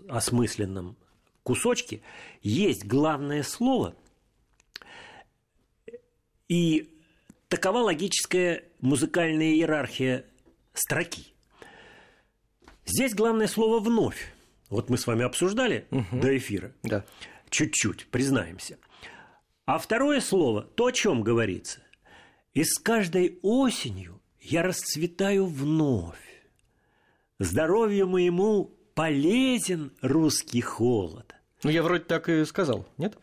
осмысленном 0.07 0.95
кусочке, 1.43 2.01
есть 2.41 2.85
главное 2.85 3.43
слово, 3.43 3.95
и 6.47 6.98
такова 7.49 7.79
логическая 7.79 8.63
музыкальная 8.79 9.51
иерархия 9.51 10.25
строки. 10.73 11.33
Здесь 12.85 13.13
главное 13.13 13.47
слово 13.47 13.79
«вновь». 13.79 14.33
Вот 14.69 14.89
мы 14.89 14.97
с 14.97 15.07
вами 15.07 15.25
обсуждали 15.25 15.87
угу. 15.91 16.19
до 16.19 16.37
эфира. 16.37 16.71
Да. 16.83 17.03
Чуть-чуть, 17.49 18.07
признаемся. 18.07 18.77
А 19.65 19.79
второе 19.79 20.21
слово, 20.21 20.61
то, 20.61 20.85
о 20.85 20.91
чем 20.91 21.21
говорится. 21.21 21.81
И 22.53 22.63
с 22.63 22.79
каждой 22.79 23.39
осенью 23.41 24.21
я 24.39 24.63
расцветаю 24.63 25.45
вновь. 25.47 26.17
Здоровью 27.39 28.07
моему 28.07 28.75
полезен 28.93 29.91
русский 30.01 30.61
холод. 30.61 31.33
Ну, 31.63 31.69
я 31.69 31.83
вроде 31.83 32.03
так 32.03 32.29
и 32.29 32.45
сказал, 32.45 32.87
нет? 32.97 33.17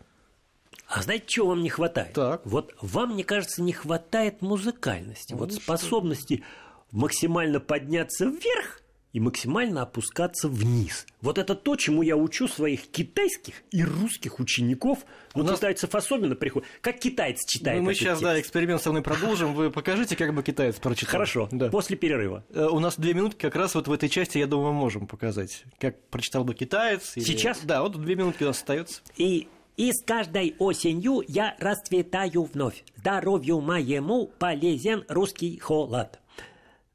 А 0.89 1.03
знаете, 1.03 1.25
чего 1.27 1.49
вам 1.49 1.63
не 1.63 1.69
хватает? 1.69 2.13
Так. 2.13 2.43
Вот 2.45 2.75
вам, 2.81 3.15
мне 3.15 3.25
кажется, 3.25 3.63
не 3.63 3.73
хватает 3.73 4.41
музыкальности, 4.41 5.33
ну, 5.33 5.41
вот 5.41 5.53
способности 5.53 6.45
максимально 6.93 7.61
подняться 7.61 8.27
вверх 8.27 8.83
и 9.17 9.21
максимально 9.21 9.81
опускаться 9.81 10.47
вниз. 10.47 11.07
Вот 11.23 11.39
это 11.39 11.55
то, 11.55 11.75
чему 11.77 12.03
я 12.03 12.19
учу 12.19 12.49
своих 12.49 12.91
китайских 12.91 13.55
и 13.71 13.83
русских 13.83 14.41
учеников. 14.41 15.07
Ну, 15.35 15.43
нас... 15.43 15.57
китайцев 15.57 15.95
особенно 15.95 16.35
приходит. 16.35 16.69
Как 16.83 16.99
китаец 16.99 17.39
читает 17.47 17.79
ну, 17.79 17.87
Мы 17.87 17.95
сейчас, 17.95 18.19
текст? 18.19 18.23
да, 18.23 18.39
эксперимент 18.39 18.83
со 18.83 18.91
мной 18.91 19.03
продолжим. 19.03 19.55
Вы 19.55 19.71
покажите, 19.71 20.17
как 20.17 20.35
бы 20.35 20.43
китаец 20.43 20.77
прочитал. 20.77 21.13
Хорошо, 21.13 21.49
да. 21.51 21.71
после 21.71 21.97
перерыва. 21.97 22.45
Э, 22.51 22.67
у 22.67 22.79
нас 22.79 22.99
две 22.99 23.15
минутки 23.15 23.41
как 23.41 23.57
раз 23.57 23.75
вот 23.75 23.89
в 23.89 23.93
этой 23.93 24.11
части, 24.11 24.37
я 24.37 24.47
думаю, 24.47 24.75
можем 24.75 25.07
показать, 25.07 25.65
как 25.79 25.99
прочитал 26.11 26.45
бы 26.45 26.55
китаец. 26.55 27.17
Или... 27.17 27.25
Сейчас? 27.25 27.61
Да, 27.63 27.81
вот 27.81 27.99
две 27.99 28.17
минутки 28.17 28.43
у 28.43 28.49
нас 28.49 28.59
остается. 28.59 29.01
И 29.17 29.49
и 29.77 29.93
с 29.93 30.03
каждой 30.03 30.57
осенью 30.59 31.23
я 31.29 31.57
расцветаю 31.59 32.45
вновь. 32.45 32.85
Здоровью 32.97 33.61
моему 33.61 34.27
полезен 34.39 35.05
русский 35.09 35.59
холод. 35.59 36.19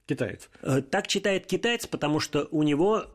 Китаец. 0.06 0.50
Э, 0.62 0.82
так 0.82 1.08
читает 1.08 1.46
китаец, 1.46 1.88
потому 1.88 2.20
что 2.20 2.48
у 2.52 2.64
него 2.64 3.06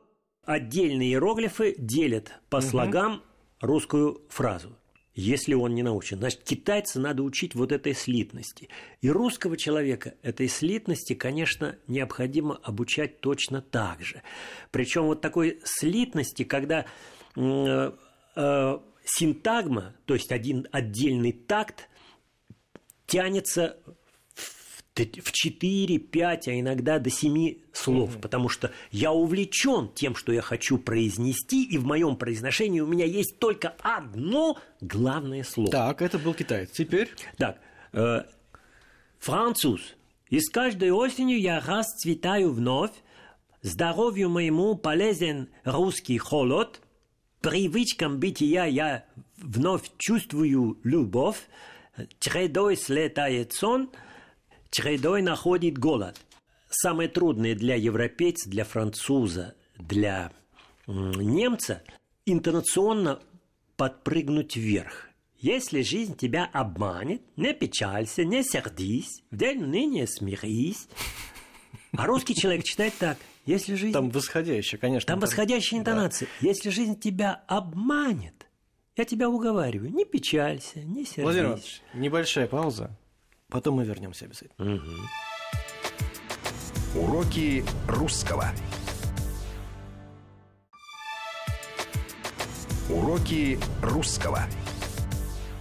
отдельные 0.44 1.11
иероглифы 1.11 1.75
делят 1.78 2.32
по 2.49 2.58
угу. 2.58 2.64
слогам 2.64 3.23
русскую 3.61 4.23
фразу. 4.28 4.76
Если 5.14 5.54
он 5.54 5.75
не 5.75 5.82
научен. 5.82 6.18
Значит, 6.18 6.42
китайца 6.44 7.00
надо 7.00 7.23
учить 7.23 7.54
вот 7.54 7.73
этой 7.73 7.94
слитности. 7.94 8.68
И 9.00 9.08
русского 9.08 9.56
человека 9.56 10.14
этой 10.23 10.46
слитности, 10.46 11.14
конечно, 11.14 11.76
необходимо 11.87 12.56
обучать 12.62 13.20
точно 13.20 13.62
так 13.62 14.02
же. 14.02 14.23
Причем 14.70 15.04
вот 15.04 15.23
такой 15.23 15.61
слитности, 15.64 16.44
когда 16.44 16.85
э, 17.35 17.92
э, 18.37 18.78
синтагма, 19.06 19.94
то 20.04 20.14
есть 20.14 20.32
один 20.32 20.66
отдельный 20.72 21.32
такт, 21.32 21.88
тянется 23.06 23.78
в 24.94 25.32
4, 25.32 25.98
5, 25.98 26.48
а 26.48 26.58
иногда 26.58 26.98
до 26.98 27.10
7 27.10 27.56
слов, 27.72 28.14
угу. 28.14 28.20
потому 28.20 28.48
что 28.48 28.72
я 28.90 29.12
увлечен 29.12 29.90
тем, 29.94 30.14
что 30.14 30.32
я 30.32 30.40
хочу 30.40 30.78
произнести, 30.78 31.64
и 31.64 31.76
в 31.76 31.84
моем 31.84 32.16
произношении 32.16 32.80
у 32.80 32.86
меня 32.86 33.04
есть 33.04 33.38
только 33.38 33.75
одно 33.80 34.58
главное 34.80 35.44
слово. 35.44 35.70
Так, 35.70 36.02
это 36.02 36.18
был 36.18 36.34
китаец. 36.34 36.70
Теперь? 36.70 37.10
Так, 37.36 37.60
э, 37.92 38.22
француз. 39.18 39.94
И 40.30 40.40
с 40.40 40.48
каждой 40.48 40.90
осенью 40.90 41.38
я 41.38 41.60
расцветаю 41.60 42.52
вновь, 42.52 42.92
здоровью 43.60 44.30
моему 44.30 44.76
полезен 44.76 45.48
русский 45.64 46.18
холод, 46.18 46.80
привычкам 47.40 48.18
бытия 48.18 48.64
я 48.64 49.04
вновь 49.38 49.90
чувствую 49.98 50.78
любовь, 50.84 51.46
чередой 52.18 52.76
слетает 52.76 53.52
сон– 53.52 53.90
чередой 54.76 55.22
находит 55.22 55.78
голод. 55.78 56.20
Самое 56.68 57.08
трудное 57.08 57.54
для 57.54 57.76
европейца, 57.76 58.50
для 58.50 58.64
француза, 58.64 59.54
для 59.76 60.32
немца 60.86 61.82
интонационно 62.26 63.20
подпрыгнуть 63.76 64.56
вверх. 64.56 65.08
Если 65.38 65.82
жизнь 65.82 66.16
тебя 66.16 66.48
обманет, 66.52 67.22
не 67.36 67.54
печалься, 67.54 68.24
не 68.24 68.42
сердись, 68.42 69.22
в 69.30 69.36
день 69.36 69.64
ныне 69.64 70.06
смирись. 70.06 70.88
А 71.92 72.06
русский 72.06 72.34
человек 72.34 72.64
читает 72.64 72.94
так. 72.98 73.16
Если 73.46 73.76
жизнь... 73.76 73.92
Там 73.92 74.10
восходящая, 74.10 74.80
конечно. 74.80 75.06
Там 75.06 75.20
восходящая 75.20 75.80
интонация. 75.80 76.28
Да. 76.40 76.48
Если 76.48 76.68
жизнь 76.70 76.98
тебя 76.98 77.44
обманет, 77.46 78.48
я 78.96 79.04
тебя 79.04 79.28
уговариваю, 79.28 79.92
не 79.92 80.04
печалься, 80.04 80.80
не 80.80 81.04
сердись. 81.04 81.22
Владимир 81.24 81.46
Иванович, 81.46 81.82
небольшая 81.94 82.48
пауза. 82.48 82.90
Потом 83.48 83.76
мы 83.76 83.84
вернемся 83.84 84.24
обязательно. 84.24 84.74
Угу. 84.74 84.90
Уроки 87.00 87.64
русского. 87.86 88.50
Уроки 92.90 93.58
русского. 93.80 94.40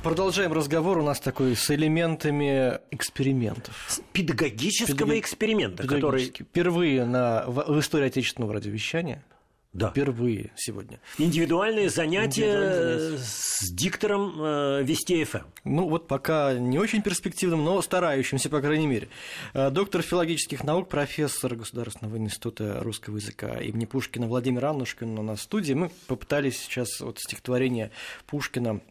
Продолжаем 0.05 0.53
разговор 0.53 0.99
у 0.99 1.01
нас 1.01 1.19
такой 1.19 1.55
с 1.55 1.71
элементами 1.71 2.79
экспериментов. 2.91 3.89
Педагогического 4.13 5.13
Педаго- 5.13 5.19
эксперимента, 5.19 5.87
который... 5.87 6.25
Впервые 6.25 7.05
на, 7.05 7.43
в, 7.47 7.79
истории 7.79 8.05
отечественного 8.05 8.53
радиовещания. 8.53 9.25
Да. 9.73 9.89
Впервые 9.89 10.51
сегодня. 10.57 10.99
Индивидуальные 11.17 11.89
занятия 11.89 12.43
Индивидуальные 12.43 12.99
занятия. 12.99 13.17
с 13.17 13.71
диктором 13.71 14.35
э, 14.37 14.83
Вести 14.83 15.23
ФМ. 15.23 15.39
Ну, 15.63 15.89
вот 15.89 16.07
пока 16.07 16.53
не 16.53 16.77
очень 16.77 17.01
перспективным, 17.01 17.65
но 17.65 17.81
старающимся, 17.81 18.47
по 18.47 18.61
крайней 18.61 18.85
мере. 18.85 19.09
Э, 19.55 19.71
Доктор 19.71 20.03
филологических 20.03 20.63
наук, 20.63 20.87
профессор 20.87 21.55
Государственного 21.55 22.17
института 22.17 22.77
русского 22.83 23.15
языка 23.17 23.55
имени 23.55 23.85
Пушкина 23.85 24.27
Владимир 24.27 24.65
Аннушкин 24.65 25.17
у 25.17 25.23
нас 25.23 25.39
в 25.39 25.41
студии. 25.41 25.73
Мы 25.73 25.89
попытались 26.05 26.59
сейчас 26.59 27.01
вот 27.01 27.17
стихотворение 27.17 27.89
Пушкина 28.27 28.81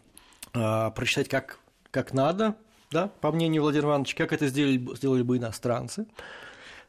прочитать 0.55 1.29
как, 1.29 1.59
как 1.91 2.13
надо, 2.15 2.55
да, 2.91 3.09
по 3.21 3.33
мнению 3.33 3.63
Владимира 3.63 3.89
Ивановича, 3.89 4.17
как 4.17 4.33
это 4.33 4.47
сделали, 4.47 4.79
сделали 4.97 5.23
бы 5.23 5.37
иностранцы. 5.37 6.07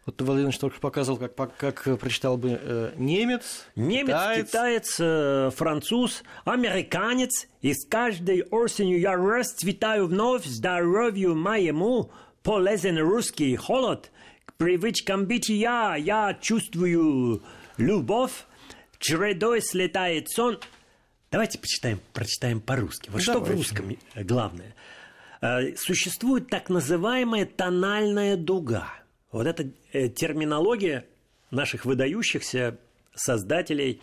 Вот 0.05 0.21
Владимир 0.21 0.41
Иванович 0.43 0.59
только 0.59 0.79
показал, 0.79 1.17
как, 1.17 1.35
как 1.57 1.99
прочитал 1.99 2.37
бы 2.37 2.59
э, 2.61 2.91
немец, 2.95 3.65
Немец, 3.75 4.05
китаец. 4.05 4.47
китаец, 4.47 4.97
э, 4.99 5.49
француз, 5.55 6.23
американец. 6.45 7.47
И 7.61 7.73
с 7.73 7.87
каждой 7.87 8.43
осенью 8.43 8.99
я 8.99 9.15
расцветаю 9.15 10.05
вновь 10.05 10.45
здоровью 10.45 11.33
моему. 11.33 12.11
Полезен 12.43 12.99
русский 12.99 13.55
холод. 13.55 14.11
К 14.45 14.53
привычкам 14.53 15.25
бытия 15.25 15.95
я 15.95 16.37
чувствую 16.39 17.41
любовь. 17.77 18.45
Чередой 18.99 19.59
слетает 19.63 20.29
сон. 20.29 20.59
Давайте 21.35 21.59
почитаем, 21.59 21.99
прочитаем 22.13 22.61
по-русски. 22.61 23.09
Вот 23.09 23.21
что 23.21 23.41
в 23.41 23.43
Давайте. 23.43 23.57
русском 23.57 23.97
э, 24.13 24.23
главное. 24.23 24.73
Э, 25.41 25.75
Существует 25.75 26.47
так 26.47 26.69
называемая 26.69 27.45
тональная 27.45 28.37
дуга. 28.37 28.87
Вот 29.33 29.45
эта 29.45 29.69
э, 29.91 30.07
терминология 30.07 31.05
наших 31.51 31.83
выдающихся 31.83 32.79
создателей 33.15 34.01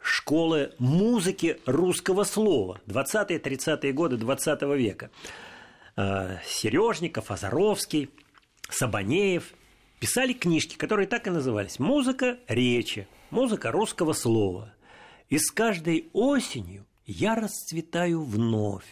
школы 0.00 0.72
музыки 0.78 1.58
русского 1.66 2.24
слова 2.24 2.80
20-30-е 2.86 3.92
годы 3.92 4.16
20 4.16 4.62
века. 4.62 5.10
Сережников, 5.94 7.30
Азаровский, 7.30 8.08
Сабанеев 8.70 9.52
писали 10.00 10.32
книжки, 10.32 10.76
которые 10.76 11.06
так 11.06 11.26
и 11.26 11.30
назывались 11.30 11.78
«Музыка 11.78 12.38
речи», 12.48 13.06
«Музыка 13.28 13.70
русского 13.70 14.14
слова». 14.14 14.72
И 15.32 15.38
с 15.38 15.50
каждой 15.50 16.10
осенью 16.12 16.84
я 17.06 17.34
расцветаю 17.34 18.22
вновь. 18.22 18.84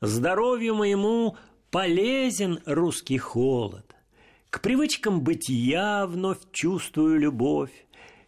Здоровью 0.00 0.74
моему 0.74 1.36
полезен 1.70 2.58
русский 2.66 3.16
холод. 3.16 3.94
К 4.50 4.60
привычкам 4.60 5.20
бытия 5.20 6.08
вновь 6.08 6.38
чувствую 6.50 7.20
любовь. 7.20 7.70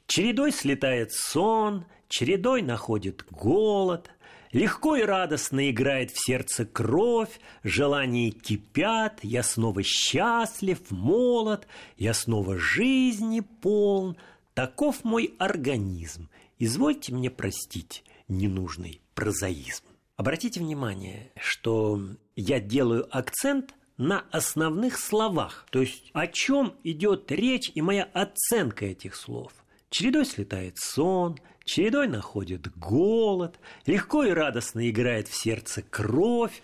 Чередой 0.07 0.53
слетает 0.53 1.11
сон, 1.11 1.87
чередой 2.07 2.63
находит 2.63 3.25
голод. 3.33 4.13
Легко 4.53 4.95
и 4.95 5.03
радостно 5.03 5.73
играет 5.73 6.13
в 6.13 6.25
сердце 6.25 6.65
кровь, 6.65 7.41
желания 7.65 8.31
кипят, 8.31 9.25
я 9.25 9.43
снова 9.43 9.83
счастлив, 9.83 10.79
молод, 10.91 11.67
я 11.97 12.15
снова 12.15 12.57
жизни 12.57 13.41
полн. 13.41 14.17
Таков 14.55 15.03
мой 15.03 15.35
организм. 15.41 16.29
Извольте 16.63 17.15
мне 17.15 17.31
простить 17.31 18.05
ненужный 18.29 19.01
прозаизм. 19.15 19.83
Обратите 20.17 20.61
внимание, 20.61 21.33
что 21.41 21.99
я 22.37 22.61
делаю 22.61 23.09
акцент 23.11 23.75
на 23.97 24.27
основных 24.31 24.99
словах, 24.99 25.67
то 25.71 25.81
есть 25.81 26.11
о 26.13 26.27
чем 26.27 26.75
идет 26.85 27.33
речь 27.33 27.73
и 27.75 27.81
моя 27.81 28.05
оценка 28.05 28.85
этих 28.85 29.17
слов. 29.17 29.55
Чередой 29.89 30.27
слетает 30.27 30.77
сон, 30.77 31.39
чередой 31.65 32.09
находит 32.09 32.71
голод, 32.77 33.59
легко 33.87 34.25
и 34.25 34.31
радостно 34.31 34.91
играет 34.91 35.29
в 35.29 35.35
сердце 35.35 35.81
кровь. 35.81 36.63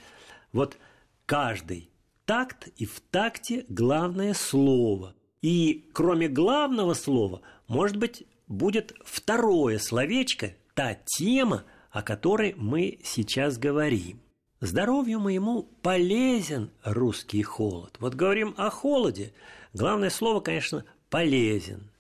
Вот 0.53 0.77
каждый 1.25 1.89
такт 2.27 2.69
и 2.77 2.85
в 2.85 3.01
такте 3.01 3.65
главное 3.71 4.35
слово. 4.35 5.15
И 5.41 5.89
кроме 5.95 6.29
главного 6.29 6.93
слова, 6.93 7.41
может 7.67 7.97
быть, 7.97 8.27
будет 8.47 8.95
второе 9.05 9.79
словечко, 9.79 10.55
та 10.75 10.95
тема, 10.95 11.65
о 11.91 12.03
которой 12.03 12.55
мы 12.57 12.99
сейчас 13.03 13.59
говорим. 13.59 14.21
Здоровью 14.61 15.21
моему 15.21 15.65
полезен 15.83 16.71
русский 16.83 17.43
холод. 17.43 17.97
Вот 18.01 18.15
говорим 18.15 18.55
о 18.57 18.71
холоде. 18.71 19.33
Главное 19.75 20.11
слово, 20.11 20.41
конечно, 20.41 20.85
полезен. 21.11 21.91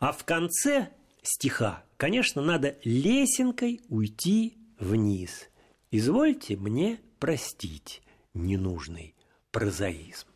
А 0.00 0.12
в 0.12 0.24
конце 0.24 0.90
стиха, 1.22 1.82
конечно, 1.96 2.42
надо 2.42 2.76
лесенкой 2.84 3.80
уйти 3.88 4.56
вниз. 4.78 5.48
Извольте 5.90 6.56
мне 6.56 7.00
простить 7.18 8.02
ненужный 8.32 9.14
прозаизм. 9.50 10.26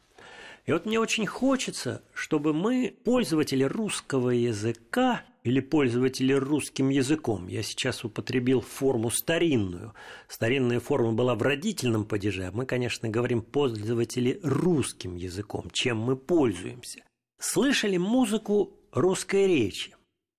И 0.66 0.72
вот 0.72 0.84
мне 0.84 1.00
очень 1.00 1.26
хочется, 1.26 2.02
чтобы 2.12 2.52
мы, 2.52 2.94
пользователи 3.04 3.64
русского 3.64 4.30
языка 4.30 5.22
или 5.48 5.60
пользователи 5.60 6.34
русским 6.34 6.90
языком, 6.90 7.48
я 7.48 7.62
сейчас 7.62 8.04
употребил 8.04 8.60
форму 8.60 9.10
старинную, 9.10 9.94
старинная 10.28 10.78
форма 10.78 11.12
была 11.12 11.34
в 11.34 11.42
родительном 11.42 12.04
падеже, 12.04 12.50
мы, 12.52 12.66
конечно, 12.66 13.08
говорим 13.08 13.40
пользователи 13.40 14.38
русским 14.42 15.16
языком, 15.16 15.70
чем 15.72 15.98
мы 15.98 16.16
пользуемся, 16.16 17.02
слышали 17.40 17.96
музыку 17.96 18.74
русской 18.92 19.46
речи. 19.46 19.94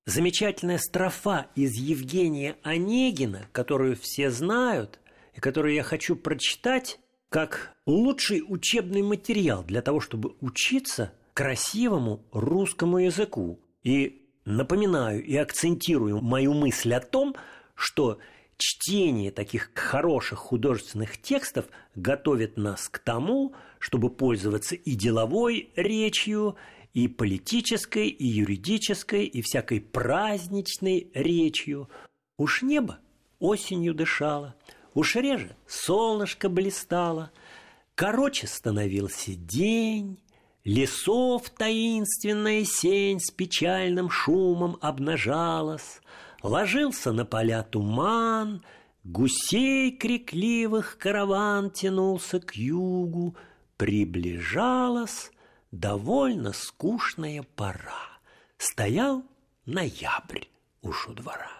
Замечательная 0.05 0.77
строфа 0.77 1.47
из 1.55 1.73
Евгения 1.75 2.57
Онегина, 2.61 3.47
которую 3.51 3.95
все 3.95 4.29
знают, 4.29 4.99
и 5.33 5.39
которую 5.39 5.73
я 5.73 5.83
хочу 5.83 6.15
прочитать, 6.15 6.99
как 7.29 7.75
лучший 7.87 8.43
учебный 8.47 9.01
материал 9.01 9.63
для 9.63 9.81
того, 9.81 10.01
чтобы 10.01 10.35
учиться 10.39 11.13
красивому 11.33 12.25
русскому 12.31 12.99
языку. 12.99 13.59
И 13.83 14.18
напоминаю 14.49 15.23
и 15.23 15.35
акцентирую 15.35 16.21
мою 16.21 16.53
мысль 16.53 16.93
о 16.93 16.99
том, 16.99 17.35
что 17.75 18.19
чтение 18.57 19.31
таких 19.31 19.71
хороших 19.73 20.39
художественных 20.39 21.21
текстов 21.21 21.65
готовит 21.95 22.57
нас 22.57 22.89
к 22.89 22.99
тому, 22.99 23.53
чтобы 23.77 24.09
пользоваться 24.09 24.75
и 24.75 24.95
деловой 24.95 25.71
речью, 25.75 26.57
и 26.93 27.07
политической, 27.07 28.07
и 28.07 28.25
юридической, 28.25 29.25
и 29.25 29.41
всякой 29.41 29.79
праздничной 29.81 31.11
речью. 31.13 31.87
Уж 32.37 32.63
небо 32.63 32.99
осенью 33.39 33.93
дышало, 33.93 34.55
уж 34.95 35.15
реже 35.15 35.55
солнышко 35.67 36.49
блистало, 36.49 37.31
короче 37.93 38.47
становился 38.47 39.35
день, 39.35 40.17
Лесов 40.63 41.49
таинственная 41.49 42.65
сень 42.65 43.19
с 43.19 43.31
печальным 43.31 44.09
шумом 44.09 44.77
обнажалась, 44.81 46.01
Ложился 46.41 47.11
на 47.11 47.25
поля 47.25 47.63
туман, 47.63 48.63
Гусей 49.03 49.91
крикливых 49.91 50.97
караван 50.97 51.71
тянулся 51.71 52.39
к 52.39 52.55
югу, 52.55 53.35
Приближалась 53.77 55.31
довольно 55.71 56.53
скучная 56.53 57.43
пора. 57.55 58.19
Стоял 58.57 59.23
ноябрь 59.65 60.45
уж 60.81 61.07
у 61.07 61.13
двора. 61.13 61.51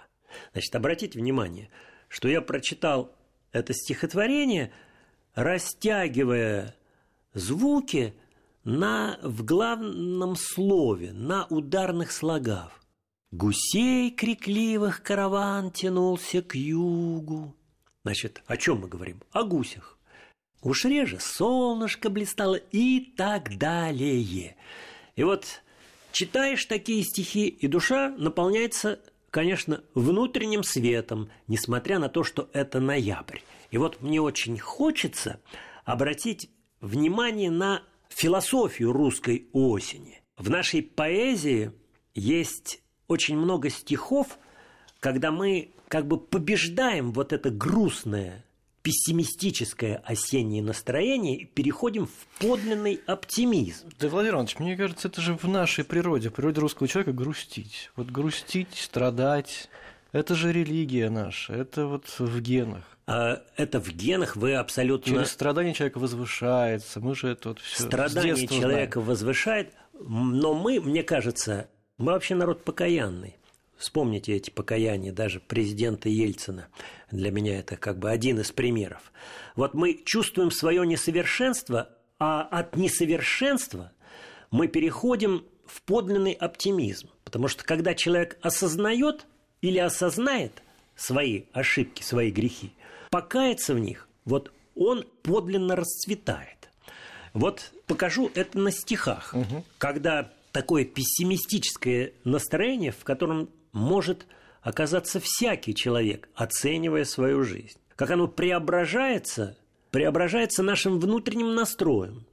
Значит, 0.52 0.76
обратите 0.76 1.20
внимание, 1.20 1.70
что 2.08 2.28
я 2.28 2.42
прочитал 2.42 3.16
это 3.52 3.74
стихотворение, 3.74 4.72
растягивая 5.34 6.76
звуки 7.34 8.14
на, 8.64 9.20
в 9.24 9.44
главном 9.44 10.36
слове, 10.36 11.14
на 11.14 11.46
ударных 11.48 12.12
слогах. 12.12 12.80
Гусей 13.32 14.10
крикливых 14.12 15.04
караван 15.04 15.72
тянулся 15.72 16.42
к 16.42 16.56
югу. 16.56 17.56
Значит, 18.04 18.42
о 18.48 18.58
чем 18.58 18.82
мы 18.82 18.88
говорим? 18.88 19.22
О 19.32 19.44
гусях. 19.44 20.00
Уж 20.62 20.86
реже 20.86 21.20
солнышко 21.20 22.10
блистало 22.10 22.56
и 22.56 23.00
так 23.16 23.58
далее. 23.58 24.56
И 25.16 25.24
вот 25.24 25.62
читаешь 26.12 26.66
такие 26.66 27.04
стихи, 27.04 27.48
и 27.48 27.68
душа 27.68 28.10
наполняется, 28.18 29.00
конечно, 29.30 29.84
внутренним 29.94 30.64
светом, 30.64 31.30
несмотря 31.48 32.00
на 32.00 32.10
то, 32.10 32.24
что 32.24 32.50
это 32.52 32.80
ноябрь. 32.80 33.40
И 33.72 33.78
вот 33.78 34.02
мне 34.02 34.20
очень 34.20 34.58
хочется 34.58 35.40
обратить 35.86 36.50
внимание 36.82 37.52
на 37.52 37.84
философию 38.10 38.92
русской 38.92 39.48
осени. 39.54 40.22
В 40.38 40.50
нашей 40.50 40.82
поэзии 40.82 41.72
есть 42.14 42.82
очень 43.08 43.38
много 43.38 43.70
стихов, 43.70 44.38
когда 45.00 45.32
мы 45.32 45.72
как 45.88 46.08
бы 46.08 46.18
побеждаем 46.20 47.12
вот 47.12 47.34
это 47.34 47.50
грустное, 47.50 48.46
пессимистическое 48.82 49.98
осеннее 50.06 50.64
настроение 50.64 51.36
и 51.38 51.46
переходим 51.46 52.08
в 52.08 52.40
подлинный 52.40 53.02
оптимизм. 53.06 53.90
Да, 54.00 54.08
Владимир 54.08 54.36
Иванович, 54.36 54.60
мне 54.60 54.78
кажется, 54.78 55.10
это 55.10 55.22
же 55.22 55.36
в 55.36 55.44
нашей 55.46 55.84
природе, 55.84 56.30
в 56.30 56.34
природе 56.34 56.62
русского 56.62 56.88
человека 56.88 57.12
грустить. 57.12 57.92
Вот 57.96 58.10
грустить, 58.10 58.76
страдать, 58.76 59.70
это 60.12 60.36
же 60.36 60.52
религия 60.52 61.10
наша, 61.10 61.54
это 61.54 61.88
вот 61.88 62.06
в 62.18 62.42
генах. 62.42 62.84
А 63.12 63.42
это 63.58 63.82
в 63.82 63.90
генах 63.92 64.36
вы 64.36 64.54
абсолютно... 64.54 65.12
Через 65.12 65.32
страдания 65.32 65.74
человека 65.74 65.98
возвышается, 65.98 67.00
мы 67.00 67.16
же 67.16 67.30
это 67.30 67.50
вот 67.50 67.60
все 67.60 67.82
Страдание 67.84 68.48
человека 68.48 69.00
знаем. 69.00 69.08
возвышает, 69.08 69.74
но 70.00 70.54
мы, 70.54 70.80
мне 70.80 71.02
кажется, 71.02 71.70
мы 71.98 72.12
вообще 72.12 72.36
народ 72.36 72.64
покаянный. 72.64 73.36
Вспомните 73.78 74.34
эти 74.36 74.52
покаяния 74.52 75.12
даже 75.12 75.40
президента 75.40 76.08
Ельцина. 76.08 76.68
Для 77.10 77.32
меня 77.32 77.58
это 77.58 77.78
как 77.78 77.98
бы 77.98 78.12
один 78.12 78.42
из 78.42 78.52
примеров. 78.52 79.12
Вот 79.56 79.74
мы 79.74 80.00
чувствуем 80.06 80.52
свое 80.52 80.86
несовершенство, 80.86 81.90
а 82.20 82.44
от 82.44 82.76
несовершенства 82.76 83.92
мы 84.52 84.68
переходим 84.68 85.46
в 85.66 85.82
подлинный 85.82 86.34
оптимизм. 86.34 87.10
Потому 87.24 87.48
что 87.48 87.64
когда 87.64 87.96
человек 87.96 88.38
осознает 88.44 89.26
или 89.62 89.80
осознает 89.80 90.62
свои 90.96 91.46
ошибки, 91.54 92.04
свои 92.04 92.30
грехи, 92.30 92.72
покаяться 93.10 93.74
в 93.74 93.80
них, 93.80 94.08
вот 94.26 94.52
он 94.76 95.06
подлинно 95.24 95.76
расцветает. 95.76 96.70
Вот 97.34 97.72
покажу 97.86 98.32
это 98.34 98.58
на 98.58 98.72
стихах, 98.72 99.34
угу. 99.34 99.64
когда 99.78 100.32
такое 100.52 100.86
пессимистическое 100.86 102.14
настроение, 102.24 102.92
в 102.92 103.04
котором 103.04 103.50
может 103.72 104.26
оказаться 104.62 105.20
всякий 105.20 105.76
человек, 105.76 106.30
оценивая 106.34 107.06
свою 107.06 107.44
жизнь. 107.44 107.78
Как 107.96 108.12
оно 108.12 108.28
преображается, 108.28 109.58
преображается 109.92 110.64
нашим 110.64 111.00
внутренним 111.00 111.54
настроем, 111.54 112.26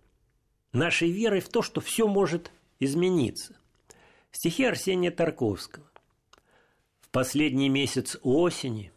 нашей 0.72 1.10
верой 1.10 1.40
в 1.40 1.48
то, 1.48 1.62
что 1.62 1.80
все 1.80 2.06
может 2.06 2.50
измениться. 2.78 3.56
Стихи 4.30 4.64
Арсения 4.64 5.10
Тарковского. 5.10 5.84
В 7.00 7.08
последний 7.10 7.68
месяц 7.68 8.18
осени, 8.22 8.92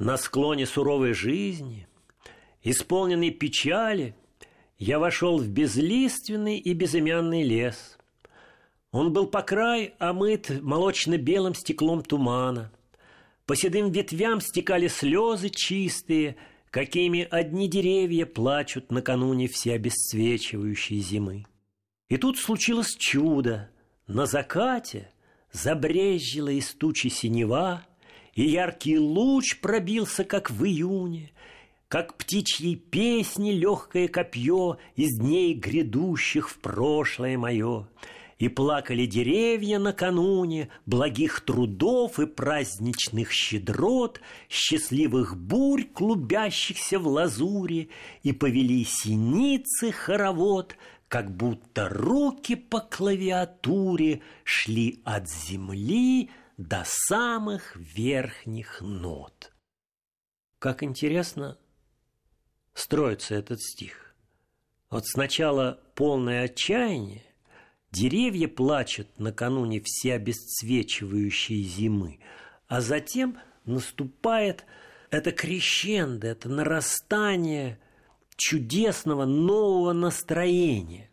на 0.00 0.16
склоне 0.16 0.66
суровой 0.66 1.14
жизни, 1.14 1.86
исполненный 2.64 3.30
печали, 3.30 4.16
я 4.78 4.98
вошел 4.98 5.38
в 5.38 5.48
безлиственный 5.48 6.58
и 6.58 6.74
безымянный 6.74 7.44
лес– 7.44 7.96
он 8.92 9.12
был 9.12 9.28
по 9.28 9.42
край 9.42 9.94
омыт 9.98 10.50
молочно-белым 10.62 11.54
стеклом 11.54 12.02
тумана. 12.02 12.72
По 13.46 13.54
седым 13.54 13.90
ветвям 13.90 14.40
стекали 14.40 14.88
слезы 14.88 15.48
чистые, 15.48 16.36
какими 16.70 17.26
одни 17.30 17.68
деревья 17.68 18.26
плачут 18.26 18.90
накануне 18.90 19.48
все 19.48 19.74
обесцвечивающей 19.74 20.98
зимы. 20.98 21.46
И 22.08 22.16
тут 22.16 22.38
случилось 22.38 22.96
чудо. 22.96 23.70
На 24.08 24.26
закате 24.26 25.12
забрезжила 25.52 26.48
из 26.48 26.74
тучи 26.74 27.08
синева, 27.08 27.86
и 28.34 28.42
яркий 28.42 28.98
луч 28.98 29.58
пробился, 29.60 30.24
как 30.24 30.50
в 30.50 30.64
июне, 30.64 31.32
как 31.88 32.16
птичьей 32.16 32.76
песни 32.76 33.50
легкое 33.50 34.08
копье 34.08 34.78
из 34.96 35.18
дней 35.18 35.54
грядущих 35.54 36.48
в 36.50 36.58
прошлое 36.58 37.36
мое— 37.38 37.88
и 38.40 38.48
плакали 38.48 39.04
деревья 39.04 39.78
накануне 39.78 40.70
благих 40.86 41.42
трудов 41.42 42.18
и 42.18 42.26
праздничных 42.26 43.30
щедрот, 43.30 44.20
счастливых 44.48 45.36
бурь, 45.36 45.84
клубящихся 45.84 46.98
в 46.98 47.06
лазуре, 47.06 47.88
и 48.22 48.32
повели 48.32 48.84
синицы 48.84 49.92
хоровод, 49.92 50.74
как 51.08 51.30
будто 51.36 51.90
руки 51.90 52.56
по 52.56 52.80
клавиатуре 52.80 54.22
шли 54.42 55.02
от 55.04 55.28
земли 55.28 56.30
до 56.60 56.82
самых 56.84 57.74
верхних 57.74 58.82
нот. 58.82 59.50
Как 60.58 60.82
интересно 60.82 61.56
строится 62.74 63.34
этот 63.34 63.62
стих. 63.62 64.14
Вот 64.90 65.06
сначала 65.06 65.80
полное 65.94 66.44
отчаяние, 66.44 67.24
Деревья 67.92 68.46
плачут 68.46 69.08
накануне 69.18 69.80
все 69.82 70.14
обесцвечивающей 70.14 71.62
зимы, 71.62 72.20
а 72.68 72.82
затем 72.82 73.38
наступает 73.64 74.66
это 75.10 75.32
крещендо, 75.32 76.28
это 76.28 76.50
нарастание 76.50 77.80
чудесного 78.36 79.24
нового 79.24 79.94
настроения. 79.94 81.09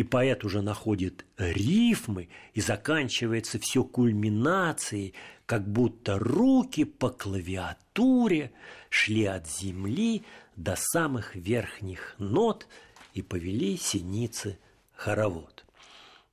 И 0.00 0.02
поэт 0.02 0.44
уже 0.46 0.62
находит 0.62 1.26
рифмы, 1.36 2.30
и 2.54 2.62
заканчивается 2.62 3.58
все 3.58 3.84
кульминацией, 3.84 5.12
как 5.44 5.70
будто 5.70 6.18
руки 6.18 6.84
по 6.84 7.10
клавиатуре 7.10 8.50
шли 8.88 9.26
от 9.26 9.46
земли 9.46 10.24
до 10.56 10.74
самых 10.74 11.36
верхних 11.36 12.14
нот 12.16 12.66
и 13.12 13.20
повели 13.20 13.76
синицы 13.76 14.58
хоровод. 14.94 15.66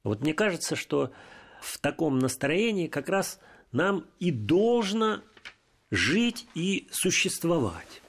Вот 0.02 0.22
мне 0.22 0.34
кажется, 0.34 0.78
что 0.78 1.12
в 1.60 1.78
таком 1.80 2.20
настроении 2.20 2.88
как 2.88 3.10
раз 3.10 3.38
нам 3.74 4.06
и 4.18 4.32
должно 4.32 5.20
жить 5.92 6.48
и 6.56 6.88
существовать. 6.90 8.02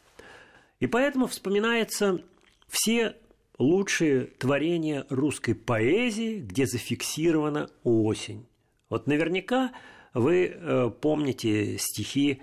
И 0.78 0.86
поэтому 0.86 1.26
вспоминаются 1.26 2.22
все 2.68 3.16
лучшие 3.58 4.26
творения 4.26 5.04
русской 5.08 5.54
поэзии, 5.54 6.38
где 6.40 6.66
зафиксирована 6.66 7.68
осень. 7.82 8.46
Вот 8.88 9.06
наверняка 9.06 9.72
вы 10.14 10.46
э, 10.46 10.90
помните 11.00 11.76
стихи 11.78 12.40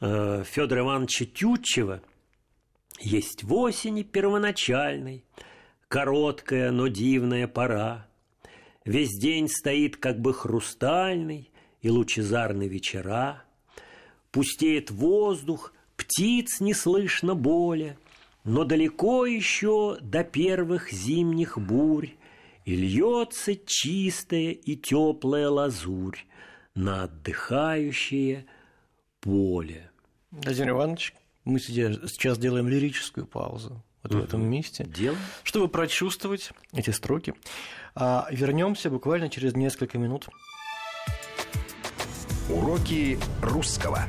э, 0.00 0.44
Федора 0.44 0.82
Ивановича 0.82 1.26
Тютчева 1.26 2.02
«Есть 3.00 3.42
в 3.44 3.54
осени 3.54 4.02
первоначальной, 4.02 5.24
короткая, 5.88 6.70
но 6.70 6.88
дивная 6.88 7.48
пора, 7.48 8.06
Весь 8.84 9.16
день 9.18 9.48
стоит 9.48 9.96
как 9.98 10.20
бы 10.20 10.32
хрустальный 10.32 11.50
и 11.82 11.90
лучезарный 11.90 12.66
вечера. 12.66 13.44
Пустеет 14.32 14.90
воздух, 14.90 15.74
птиц 15.96 16.60
не 16.60 16.72
слышно 16.72 17.34
боли, 17.34 17.98
Но 18.44 18.64
далеко 18.64 19.26
еще 19.26 19.98
до 20.00 20.24
первых 20.24 20.92
зимних 20.92 21.58
бурь, 21.58 22.10
И 22.64 22.76
льется 22.76 23.56
чистая 23.56 24.52
и 24.52 24.76
теплая 24.76 25.48
лазурь 25.48 26.18
На 26.74 27.04
отдыхающее 27.04 28.46
поле. 29.20 29.90
Владимир 30.30 30.70
Иванович, 30.70 31.14
мы 31.44 31.58
сейчас 31.58 32.38
делаем 32.38 32.68
лирическую 32.68 33.26
паузу 33.26 33.82
вот 34.02 34.12
угу. 34.12 34.20
в 34.20 34.24
этом 34.24 34.48
месте, 34.48 34.84
Дело. 34.84 35.16
чтобы 35.42 35.68
прочувствовать 35.68 36.52
эти 36.72 36.90
строки. 36.90 37.34
А 37.94 38.28
вернемся 38.30 38.90
буквально 38.90 39.28
через 39.28 39.54
несколько 39.54 39.98
минут. 39.98 40.28
Уроки 42.48 43.18
русского. 43.42 44.06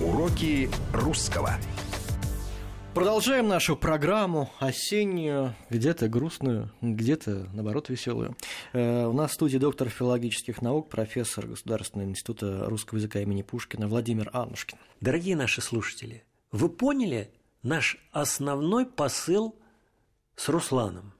Уроки 0.00 0.70
русского. 0.92 1.56
Продолжаем 2.94 3.48
нашу 3.48 3.76
программу 3.76 4.48
осеннюю, 4.60 5.56
где-то 5.70 6.08
грустную, 6.08 6.70
где-то, 6.80 7.48
наоборот, 7.52 7.88
веселую. 7.88 8.36
Э, 8.72 9.06
у 9.06 9.12
нас 9.12 9.32
в 9.32 9.34
студии 9.34 9.58
доктор 9.58 9.88
филологических 9.88 10.62
наук, 10.62 10.88
профессор 10.88 11.48
Государственного 11.48 12.10
института 12.10 12.66
русского 12.66 12.98
языка 12.98 13.18
имени 13.18 13.42
Пушкина 13.42 13.88
Владимир 13.88 14.30
Анушкин. 14.32 14.78
Дорогие 15.00 15.34
наши 15.34 15.60
слушатели, 15.60 16.22
вы 16.52 16.68
поняли 16.68 17.32
наш 17.64 17.98
основной 18.12 18.86
посыл 18.86 19.56
с 20.36 20.48
Русланом? 20.48 21.12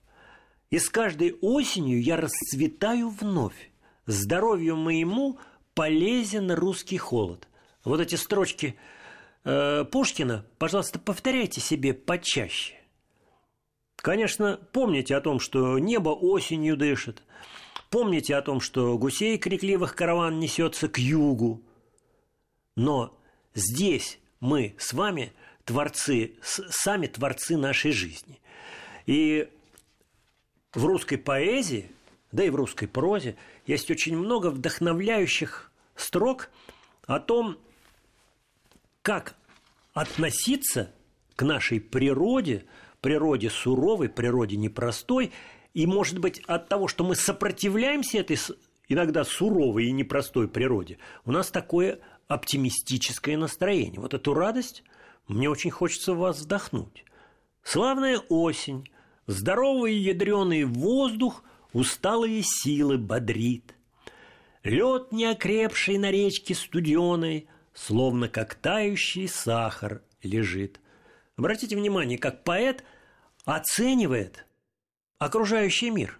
И 0.71 0.79
с 0.79 0.89
каждой 0.89 1.37
осенью 1.41 2.01
я 2.01 2.17
расцветаю 2.17 3.09
вновь. 3.09 3.73
Здоровью 4.07 4.77
моему 4.77 5.41
полезен 5.75 6.53
русский 6.53 6.99
холод. 6.99 7.48
Вот 7.89 8.01
эти 8.01 8.15
строчки– 8.15 8.77
э, 9.45 9.85
Пушкина, 9.85 10.45
пожалуйста, 10.59 10.99
повторяйте 10.99 11.61
себе 11.61 11.95
почаще. 11.95 12.75
Конечно, 13.97 14.61
помните 14.73 15.17
о 15.17 15.21
том, 15.21 15.41
что 15.41 15.79
небо 15.79 16.11
осенью 16.11 16.77
дышит. 16.77 17.23
Помните 17.91 18.37
о 18.37 18.43
том, 18.43 18.61
что 18.61 18.97
гусей 18.99 19.39
крикливых 19.39 19.97
караван 19.97 20.39
несется 20.39 20.89
к 20.89 20.99
югу. 20.99 21.63
Но 22.77 23.19
здесь 23.55 24.19
мы 24.41 24.77
с 24.79 24.93
вами 24.93 25.33
творцы, 25.65 26.35
сами 26.43 27.07
творцы 27.07 27.57
нашей 27.57 27.93
жизни. 27.93 28.41
И 29.07 29.49
в 30.75 30.85
русской 30.85 31.17
поэзии, 31.17 31.91
да 32.31 32.45
и 32.45 32.51
в 32.51 32.55
русской 32.55 32.87
прозе 32.87 33.37
есть 33.67 33.91
очень 33.91 34.17
много 34.17 34.51
вдохновляющих 34.51 35.73
строк 35.97 36.51
о 37.07 37.19
том, 37.19 37.59
как 39.09 39.37
относиться 39.95 40.93
к 41.35 41.43
нашей 41.43 41.81
природе, 41.81 42.67
природе 43.01 43.49
суровой, 43.49 44.11
природе 44.11 44.59
непростой, 44.59 45.33
и, 45.73 45.87
может 45.87 46.19
быть, 46.19 46.41
от 46.41 46.69
того, 46.69 46.89
что 46.89 47.05
мы 47.05 47.15
сопротивляемся 47.15 48.19
этой 48.19 48.39
иногда 48.87 49.25
суровой 49.25 49.87
и 49.87 49.93
непростой 49.93 50.47
природе, 50.47 50.99
у 51.25 51.33
нас 51.33 51.51
такое 51.51 52.01
оптимистическое 52.27 53.39
настроение. 53.39 53.99
Вот 53.99 54.13
эту 54.13 54.35
радость 54.35 54.85
мне 55.27 55.49
очень 55.49 55.71
хочется 55.71 56.13
в 56.13 56.19
вас 56.19 56.43
вдохнуть. 56.43 57.07
Славная 57.63 58.19
осень, 58.29 58.91
здоровый 59.27 59.97
ядреный 59.97 60.65
воздух 60.65 61.45
усталые 61.73 62.43
силы 62.45 62.99
бодрит. 62.99 63.75
Лед 64.65 65.13
неокрепший 65.13 65.97
на 65.97 66.11
речке 66.11 66.55
студеной, 66.55 67.49
словно 67.79 68.29
как 68.29 68.55
тающий 68.55 69.29
сахар 69.29 70.03
лежит. 70.23 70.81
Обратите 71.37 71.77
внимание, 71.77 72.19
как 72.19 72.43
поэт 72.43 72.85
оценивает 73.45 74.47
окружающий 75.19 75.91
мир. 75.91 76.19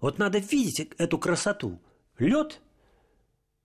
Вот 0.00 0.18
надо 0.18 0.38
видеть 0.38 0.92
эту 0.98 1.18
красоту. 1.18 1.80
Лед 2.18 2.60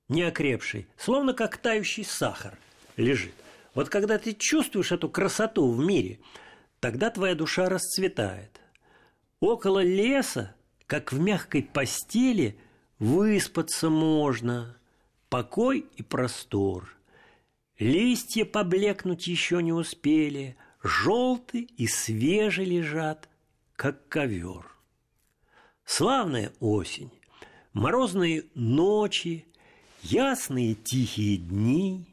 неокрепший, 0.07 0.87
словно 0.97 1.33
как 1.33 1.57
тающий 1.57 2.05
сахар 2.05 2.57
лежит. 2.95 3.33
Вот 3.73 3.89
когда 3.89 4.17
ты 4.17 4.33
чувствуешь 4.33 4.91
эту 4.91 5.09
красоту 5.09 5.69
в 5.69 5.79
мире, 5.79 6.19
тогда 6.79 7.09
твоя 7.09 7.35
душа 7.35 7.67
расцветает. 7.67 8.61
Около 9.39 9.83
леса, 9.83 10.55
как 10.87 11.11
в 11.11 11.19
мягкой 11.19 11.63
постели, 11.63 12.57
выспаться 12.99 13.89
можно. 13.89 14.77
Покой 15.29 15.85
и 15.97 16.03
простор. 16.03 16.96
Листья 17.79 18.43
поблекнуть 18.43 19.27
еще 19.27 19.61
не 19.61 19.71
успели, 19.71 20.57
желты 20.81 21.67
и 21.77 21.85
свежи 21.85 22.63
лежат, 22.63 23.29
как 23.75 24.07
ковер. 24.09 24.65
Славная 25.85 26.51
осень, 26.59 27.11
морозные 27.73 28.45
ночи, 28.55 29.45
ясные 30.01 30.73
тихие 30.73 31.37
дни. 31.37 32.07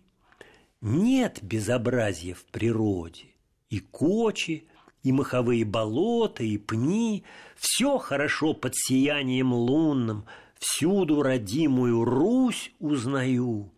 Нет 0.83 1.38
безобразия 1.42 2.35
в 2.35 2.44
природе, 2.44 3.29
и 3.70 3.81
кочи, 3.81 4.68
и 5.03 5.12
маховые 5.12 5.64
болота, 5.64 6.44
и 6.44 6.59
пни, 6.59 7.24
все 7.57 7.96
хорошо 7.96 8.53
под 8.53 8.74
сиянием 8.77 9.55
лунным, 9.55 10.27
всюду 10.59 11.22
родимую 11.22 12.05
Русь 12.05 12.70
узнаю. 12.81 13.70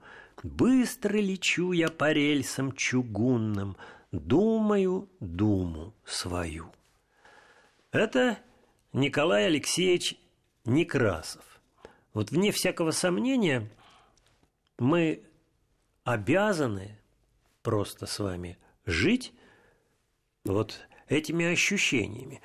Быстро 0.43 1.17
лечу 1.17 1.73
я 1.73 1.89
по 1.89 2.13
рельсам 2.13 2.73
чугунным, 2.73 3.77
думаю 4.13 5.09
думу 5.21 5.95
свою. 6.05 6.73
Это 7.91 8.39
Николай 8.93 9.47
Алексеевич 9.47 10.17
Некрасов. 10.65 11.45
Вот 12.13 12.31
вне 12.31 12.53
всякого 12.53 12.91
сомнения 12.91 13.71
мы 14.79 15.23
обязаны 16.05 16.99
просто 17.63 18.07
с 18.07 18.19
вами 18.19 18.59
жить 18.85 19.33
вот 20.45 20.87
этими 21.09 21.47
ощущениями. 21.47 22.43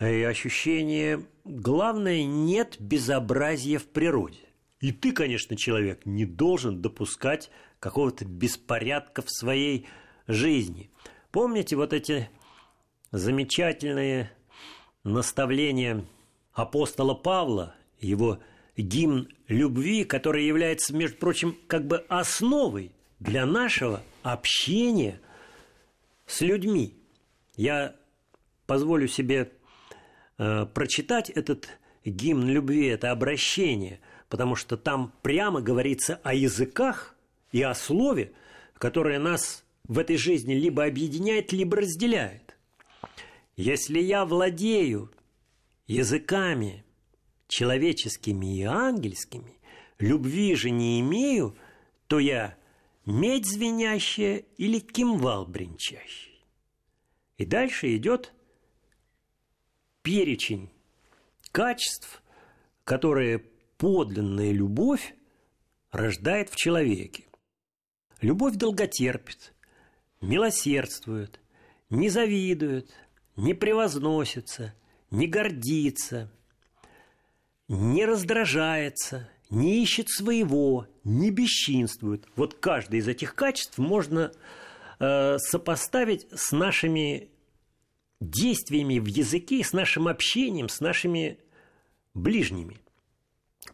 И 0.00 0.22
ощущение, 0.22 1.24
главное, 1.44 2.24
нет 2.24 2.76
безобразия 2.80 3.78
в 3.78 3.86
природе. 3.86 4.43
И 4.84 4.92
ты, 4.92 5.12
конечно, 5.12 5.56
человек, 5.56 6.04
не 6.04 6.26
должен 6.26 6.82
допускать 6.82 7.50
какого-то 7.80 8.26
беспорядка 8.26 9.22
в 9.22 9.30
своей 9.30 9.86
жизни. 10.26 10.90
Помните 11.30 11.74
вот 11.74 11.94
эти 11.94 12.28
замечательные 13.10 14.30
наставления 15.02 16.04
апостола 16.52 17.14
Павла, 17.14 17.74
его 17.98 18.40
гимн 18.76 19.30
любви, 19.48 20.04
который 20.04 20.44
является, 20.44 20.94
между 20.94 21.16
прочим, 21.16 21.56
как 21.66 21.86
бы 21.86 22.04
основой 22.10 22.92
для 23.20 23.46
нашего 23.46 24.02
общения 24.22 25.18
с 26.26 26.42
людьми. 26.42 26.92
Я 27.56 27.96
позволю 28.66 29.08
себе 29.08 29.50
э, 30.36 30.66
прочитать 30.66 31.30
этот 31.30 31.70
гимн 32.04 32.50
любви, 32.50 32.88
это 32.88 33.12
обращение, 33.12 33.98
потому 34.34 34.56
что 34.56 34.76
там 34.76 35.12
прямо 35.22 35.60
говорится 35.60 36.20
о 36.24 36.34
языках 36.34 37.14
и 37.52 37.62
о 37.62 37.72
слове, 37.72 38.32
которое 38.78 39.20
нас 39.20 39.64
в 39.84 39.96
этой 39.96 40.16
жизни 40.16 40.54
либо 40.54 40.84
объединяет, 40.86 41.52
либо 41.52 41.76
разделяет. 41.76 42.56
Если 43.54 44.00
я 44.00 44.24
владею 44.24 45.12
языками 45.86 46.84
человеческими 47.46 48.58
и 48.58 48.64
ангельскими, 48.64 49.60
любви 50.00 50.56
же 50.56 50.70
не 50.70 50.98
имею, 50.98 51.56
то 52.08 52.18
я 52.18 52.56
медь 53.06 53.46
звенящая 53.46 54.42
или 54.56 54.80
кимвал 54.80 55.46
бренчащий. 55.46 56.44
И 57.38 57.44
дальше 57.44 57.96
идет 57.96 58.32
перечень 60.02 60.70
качеств, 61.52 62.20
которые 62.82 63.44
подлинная 63.76 64.52
любовь 64.52 65.14
рождает 65.90 66.50
в 66.50 66.56
человеке. 66.56 67.24
Любовь 68.20 68.56
долготерпит, 68.56 69.54
милосердствует, 70.20 71.40
не 71.90 72.08
завидует, 72.08 72.90
не 73.36 73.54
превозносится, 73.54 74.74
не 75.10 75.26
гордится, 75.26 76.30
не 77.68 78.04
раздражается, 78.04 79.28
не 79.50 79.82
ищет 79.82 80.08
своего, 80.08 80.86
не 81.04 81.30
бесчинствует. 81.30 82.26
Вот 82.36 82.54
каждое 82.54 83.00
из 83.00 83.08
этих 83.08 83.34
качеств 83.34 83.78
можно 83.78 84.32
э, 84.98 85.38
сопоставить 85.38 86.26
с 86.32 86.52
нашими 86.52 87.30
действиями 88.20 88.98
в 88.98 89.06
языке, 89.06 89.62
с 89.62 89.72
нашим 89.72 90.08
общением, 90.08 90.68
с 90.68 90.80
нашими 90.80 91.38
ближними. 92.14 92.78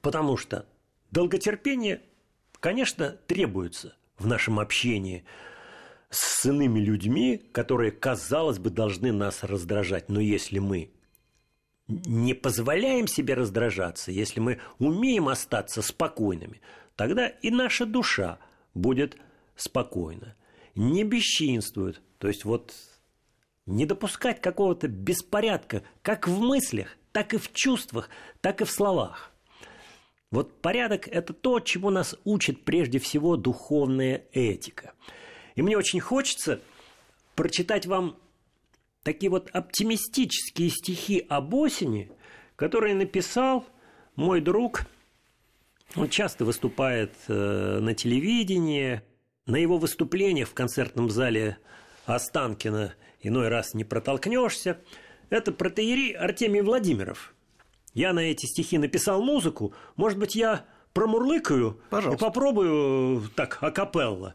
Потому 0.01 0.37
что 0.37 0.67
долготерпение, 1.11 2.03
конечно, 2.61 3.11
требуется 3.27 3.97
в 4.19 4.27
нашем 4.27 4.61
общении 4.61 5.25
с 6.11 6.45
иными 6.45 6.81
людьми, 6.81 7.39
которые, 7.53 7.93
казалось 7.93 8.59
бы, 8.59 8.71
должны 8.71 9.13
нас 9.13 9.45
раздражать. 9.45 10.09
Но 10.09 10.21
если 10.21 10.59
мы 10.59 10.93
не 11.87 12.35
позволяем 12.35 13.07
себе 13.07 13.35
раздражаться, 13.35 14.13
если 14.13 14.41
мы 14.41 14.61
умеем 14.79 15.29
остаться 15.29 15.83
спокойными, 15.83 16.61
тогда 16.97 17.27
и 17.29 17.51
наша 17.51 17.87
душа 17.87 18.39
будет 18.75 19.17
спокойна. 19.57 20.37
Не 20.75 21.05
бесчинствует, 21.05 22.01
то 22.19 22.29
есть 22.29 22.45
вот 22.45 22.75
не 23.67 23.87
допускать 23.87 24.41
какого-то 24.41 24.89
беспорядка 24.89 25.83
как 26.03 26.29
в 26.29 26.41
мыслях, 26.41 26.97
так 27.13 27.35
и 27.35 27.39
в 27.39 27.53
чувствах, 27.53 28.09
так 28.41 28.61
и 28.61 28.65
в 28.65 28.71
словах. 28.71 29.30
Вот 30.31 30.61
порядок– 30.61 31.09
это 31.11 31.33
то, 31.33 31.59
чему 31.59 31.91
нас 31.91 32.15
учит 32.25 32.65
прежде 32.65 33.01
всего 33.01 33.37
духовная 33.37 34.27
этика. 34.33 34.93
И 35.57 35.63
мне 35.63 35.77
очень 35.77 35.99
хочется 35.99 36.61
прочитать 37.35 37.87
вам 37.87 38.17
такие 39.03 39.29
вот 39.29 39.51
оптимистические 39.51 40.71
стихи 40.71 41.27
об 41.29 41.53
осени, 41.55 42.13
которые 42.55 42.95
написал 42.95 43.67
мой 44.15 44.41
друг. 44.41 44.83
Он 45.97 46.09
часто 46.09 46.45
выступает 46.45 47.13
э, 47.27 47.79
на 47.81 47.95
телевидении. 47.95 49.03
На 49.47 49.57
его 49.57 49.79
выступлениях 49.79 50.49
в 50.49 50.55
концертном 50.55 51.11
зале 51.11 51.59
Останкина 52.07 52.95
иной 53.21 53.49
раз 53.49 53.75
не 53.75 53.83
протолкнешься. 53.83 54.81
Это 55.29 55.51
протеерей 55.51 56.13
Артемий 56.13 56.61
Владимиров. 56.61 57.35
Я 57.95 58.13
на 58.13 58.21
эти 58.21 58.47
стихи 58.47 58.79
написал 58.79 59.23
музыку. 59.23 59.75
Может 59.97 60.19
быть, 60.19 60.35
я 60.35 60.65
промурлыкаю 60.93 61.81
Пожалуйста. 61.91 62.25
и 62.25 62.29
попробую 62.29 63.29
так 63.35 63.59
акапелла 63.63 64.35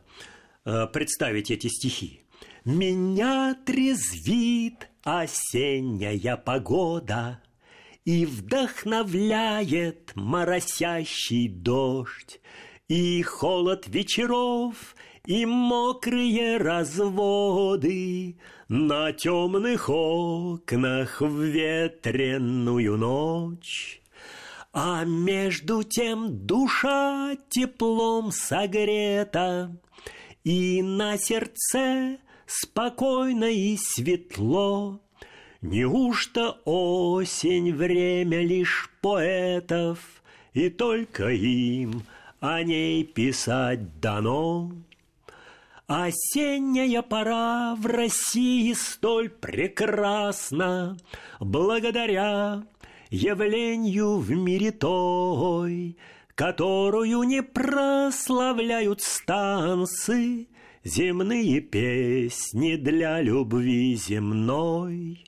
э, 0.65 0.87
представить 0.87 1.51
эти 1.51 1.67
стихи. 1.67 2.21
Меня 2.65 3.55
трезвит 3.65 4.89
осенняя 5.03 6.35
погода 6.35 7.39
И 8.05 8.25
вдохновляет 8.25 10.15
моросящий 10.15 11.47
дождь 11.47 12.41
И 12.87 13.21
холод 13.21 13.87
вечеров, 13.87 14.95
и 15.25 15.45
мокрые 15.45 16.57
разводы 16.57 18.37
На 18.67 19.11
темных 19.11 19.89
окнах 19.89 21.21
в 21.21 21.41
ветреную 21.41 22.97
ночь. 22.97 24.01
А 24.73 25.05
между 25.05 25.83
тем 25.83 26.45
душа 26.45 27.37
теплом 27.49 28.31
согрета, 28.31 29.75
И 30.43 30.81
на 30.81 31.17
сердце 31.17 32.17
спокойно 32.45 33.45
и 33.45 33.77
светло. 33.77 34.99
Неужто 35.61 36.57
осень 36.65 37.73
время 37.73 38.41
лишь 38.41 38.91
поэтов, 39.01 39.99
И 40.53 40.69
только 40.69 41.29
им 41.29 42.03
о 42.39 42.61
ней 42.63 43.03
писать 43.03 43.99
дано? 43.99 44.71
Осенняя 45.87 47.03
пора 47.03 47.75
в 47.75 47.85
России 47.85 48.73
столь 48.73 49.29
прекрасна, 49.29 50.97
Благодаря 51.39 52.63
явлению 53.11 54.17
в 54.17 54.31
мире 54.31 54.71
той, 54.71 55.97
Которую 56.33 57.21
не 57.23 57.43
прославляют 57.43 59.01
станцы, 59.01 60.47
Земные 60.83 61.61
песни 61.61 62.75
для 62.77 63.21
любви 63.21 63.95
земной. 63.95 65.23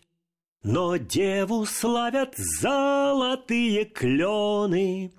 Но 0.63 0.97
деву 0.97 1.65
славят 1.65 2.35
золотые 2.35 3.85
клены, 3.85 5.13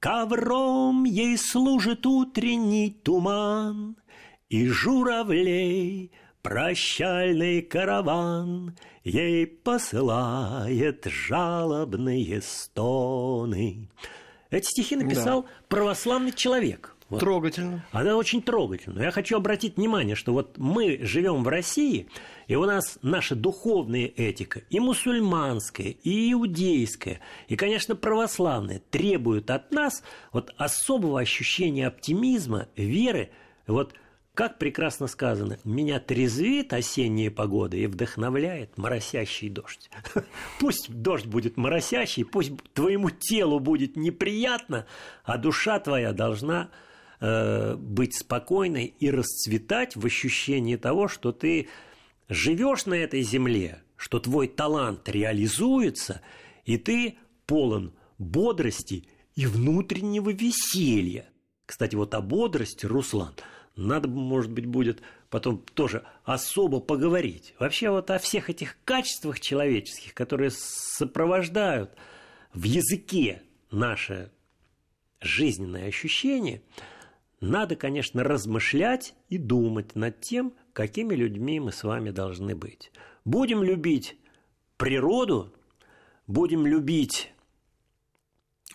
Ковром 0.00 1.04
ей 1.04 1.38
служит 1.38 2.06
утренний 2.06 2.90
туман, 2.90 3.96
И 4.52 4.68
журавлей 4.68 6.12
прощальный 6.42 7.62
караван 7.62 8.76
Ей 9.02 9.46
посылает 9.46 11.06
жалобные 11.06 12.42
стоны. 12.42 13.88
Эти 14.50 14.66
стихи 14.66 14.96
написал 14.96 15.44
да. 15.44 15.48
православный 15.68 16.32
человек. 16.32 16.94
Вот. 17.08 17.20
Трогательно. 17.20 17.82
Она 17.92 18.14
очень 18.14 18.42
трогательна. 18.42 19.00
Я 19.00 19.10
хочу 19.10 19.38
обратить 19.38 19.78
внимание, 19.78 20.16
что 20.16 20.34
вот 20.34 20.58
мы 20.58 20.98
живем 21.00 21.44
в 21.44 21.48
России, 21.48 22.10
и 22.46 22.54
у 22.54 22.66
нас 22.66 22.98
наша 23.00 23.34
духовная 23.34 24.04
этика, 24.04 24.60
и 24.68 24.80
мусульманская, 24.80 25.94
и 26.02 26.32
иудейская, 26.32 27.20
и, 27.48 27.56
конечно, 27.56 27.96
православная, 27.96 28.82
требуют 28.90 29.50
от 29.50 29.72
нас 29.72 30.02
вот 30.30 30.52
особого 30.58 31.20
ощущения 31.20 31.86
оптимизма, 31.86 32.68
веры. 32.76 33.30
Вот 33.66 33.94
как 34.34 34.58
прекрасно 34.58 35.06
сказано, 35.06 35.58
меня 35.64 36.00
трезвит 36.00 36.72
осенняя 36.72 37.30
погода 37.30 37.76
и 37.76 37.86
вдохновляет 37.86 38.78
моросящий 38.78 39.48
дождь. 39.48 39.90
Пусть 40.60 40.90
дождь 40.90 41.26
будет 41.26 41.56
моросящий, 41.56 42.24
пусть 42.24 42.52
твоему 42.72 43.10
телу 43.10 43.60
будет 43.60 43.96
неприятно, 43.96 44.86
а 45.24 45.36
душа 45.36 45.78
твоя 45.78 46.12
должна 46.12 46.70
Э, 47.24 47.76
быть 47.76 48.16
спокойной 48.18 48.86
и 48.98 49.08
расцветать 49.08 49.94
в 49.94 50.04
ощущении 50.04 50.74
того, 50.74 51.06
что 51.06 51.30
ты 51.30 51.68
живешь 52.28 52.84
на 52.84 52.94
этой 52.94 53.22
земле, 53.22 53.80
что 53.94 54.18
твой 54.18 54.48
талант 54.48 55.08
реализуется, 55.08 56.20
и 56.64 56.78
ты 56.78 57.18
полон 57.46 57.94
бодрости 58.18 59.06
и 59.36 59.46
внутреннего 59.46 60.30
веселья. 60.30 61.26
Кстати, 61.64 61.94
вот 61.94 62.12
о 62.14 62.20
бодрости, 62.20 62.86
Руслан, 62.86 63.34
надо, 63.76 64.08
может 64.08 64.50
быть, 64.50 64.66
будет 64.66 65.02
потом 65.30 65.64
тоже 65.74 66.04
особо 66.24 66.80
поговорить. 66.80 67.54
Вообще 67.58 67.90
вот 67.90 68.10
о 68.10 68.18
всех 68.18 68.50
этих 68.50 68.76
качествах 68.84 69.40
человеческих, 69.40 70.14
которые 70.14 70.50
сопровождают 70.50 71.90
в 72.52 72.64
языке 72.64 73.42
наше 73.70 74.30
жизненное 75.20 75.88
ощущение– 75.88 76.62
надо, 77.42 77.74
конечно, 77.74 78.22
размышлять 78.22 79.16
и 79.28 79.36
думать 79.36 79.96
над 79.96 80.20
тем, 80.20 80.54
какими 80.72 81.16
людьми 81.16 81.58
мы 81.58 81.72
с 81.72 81.82
вами 81.82 82.10
должны 82.10 82.54
быть. 82.54 82.92
Будем 83.24 83.64
любить 83.64 84.16
природу, 84.76 85.52
будем 86.28 86.64
любить 86.64 87.32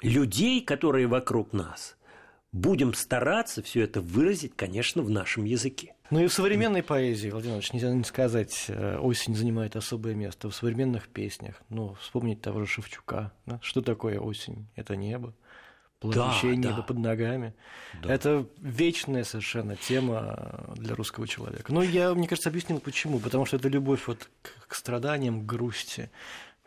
людей, 0.01 0.59
которые 0.59 1.07
вокруг 1.07 1.53
нас, 1.53 1.96
будем 2.57 2.93
стараться 2.93 3.61
все 3.61 3.83
это 3.83 4.01
выразить, 4.01 4.53
конечно, 4.55 5.01
в 5.01 5.09
нашем 5.09 5.45
языке. 5.45 5.93
Ну 6.09 6.23
и 6.23 6.27
в 6.27 6.33
современной 6.33 6.83
поэзии, 6.83 7.29
Владимир 7.29 7.55
Ильич, 7.55 7.73
нельзя 7.73 7.91
не 7.91 8.03
сказать, 8.03 8.65
э, 8.69 8.97
осень 8.97 9.35
занимает 9.35 9.75
особое 9.75 10.15
место. 10.15 10.49
В 10.49 10.55
современных 10.55 11.09
песнях, 11.09 11.61
ну, 11.69 11.95
вспомнить 12.01 12.41
того 12.41 12.61
же 12.61 12.67
Шевчука. 12.67 13.33
Да? 13.45 13.59
Что 13.61 13.81
такое 13.81 14.19
осень? 14.19 14.67
Это 14.75 14.95
небо 14.95 15.33
плавающее 15.99 16.51
да, 16.51 16.57
небо 16.57 16.77
да. 16.77 16.81
под 16.83 16.97
ногами. 16.99 17.53
Да. 18.01 18.13
Это 18.13 18.47
вечная 18.57 19.23
совершенно 19.23 19.75
тема 19.75 20.73
для 20.75 20.95
русского 20.95 21.27
человека. 21.27 21.73
Но 21.73 21.81
я, 21.81 22.13
мне 22.13 22.27
кажется, 22.27 22.49
объяснил 22.49 22.79
почему. 22.79 23.19
Потому 23.19 23.45
что 23.45 23.57
это 23.57 23.67
любовь 23.67 24.07
вот 24.07 24.29
к, 24.41 24.67
к 24.67 24.75
страданиям, 24.75 25.41
к 25.41 25.45
грусти, 25.45 26.11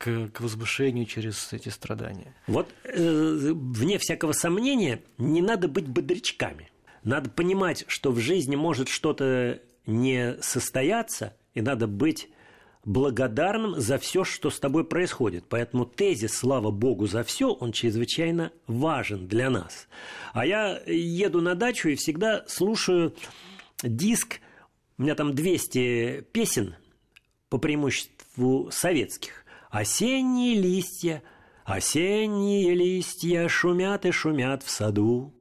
к, 0.01 0.29
к 0.29 0.41
возвышению 0.41 1.05
через 1.05 1.53
эти 1.53 1.69
страдания. 1.69 2.35
Вот 2.47 2.69
э, 2.85 3.53
вне 3.53 3.99
всякого 3.99 4.33
сомнения, 4.33 5.03
не 5.19 5.43
надо 5.43 5.69
быть 5.69 5.87
бодрячками. 5.87 6.71
Надо 7.05 7.29
понимать, 7.29 7.85
что 7.87 8.11
в 8.11 8.19
жизни 8.19 8.57
может 8.57 8.89
что-то 8.89 9.61
не 9.85 10.37
состояться, 10.41 11.37
и 11.53 11.61
надо 11.61 11.87
быть 11.87 12.31
благодарным 12.87 13.79
за 13.79 13.99
все, 13.99 14.25
что 14.25 14.49
с 14.49 14.59
тобой 14.59 14.85
происходит. 14.85 15.45
Поэтому 15.51 15.85
тезис 15.85 16.33
«Слава 16.33 16.71
Богу 16.71 17.07
за 17.07 17.23
все» 17.23 17.53
он 17.53 17.73
чрезвычайно 17.73 18.53
важен 18.67 19.29
для 19.29 19.51
нас. 19.51 19.87
А 20.33 20.47
я 20.47 20.81
еду 20.87 21.43
на 21.43 21.55
дачу 21.55 21.91
и 21.91 21.95
всегда 21.97 22.47
слушаю 22.49 23.15
диск, 23.83 24.41
у 24.97 25.03
меня 25.03 25.15
там 25.15 25.35
200 25.35 26.29
песен, 26.33 26.75
по 27.51 27.59
преимуществу 27.59 28.71
советских. 28.73 29.45
«Осенние 29.71 30.61
листья, 30.61 31.23
осенние 31.65 32.75
листья 32.75 33.49
шумят 33.49 34.05
и 34.05 34.11
шумят 34.11 34.63
в 34.63 34.71
саду. 34.71 35.35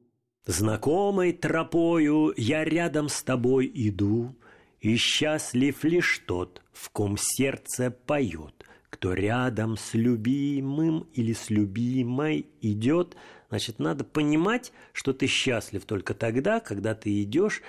Знакомой 0.46 1.32
тропою 1.32 2.32
я 2.36 2.64
рядом 2.64 3.08
с 3.08 3.22
тобой 3.22 3.70
иду». 3.72 4.34
И 4.80 4.96
счастлив 4.96 5.84
лишь 5.84 6.22
тот, 6.26 6.62
в 6.72 6.88
ком 6.90 7.16
сердце 7.18 7.90
поет, 7.90 8.64
кто 8.88 9.12
рядом 9.12 9.76
с 9.76 9.92
любимым 9.92 11.06
или 11.12 11.34
с 11.34 11.50
любимой 11.50 12.46
идет, 12.62 13.14
значит, 13.50 13.78
надо 13.78 14.04
понимать, 14.04 14.72
что 14.92 15.12
ты 15.12 15.26
счастлив 15.26 15.84
только 15.84 16.14
тогда, 16.14 16.60
когда 16.60 16.94
ты 16.94 17.22
идешь 17.22 17.60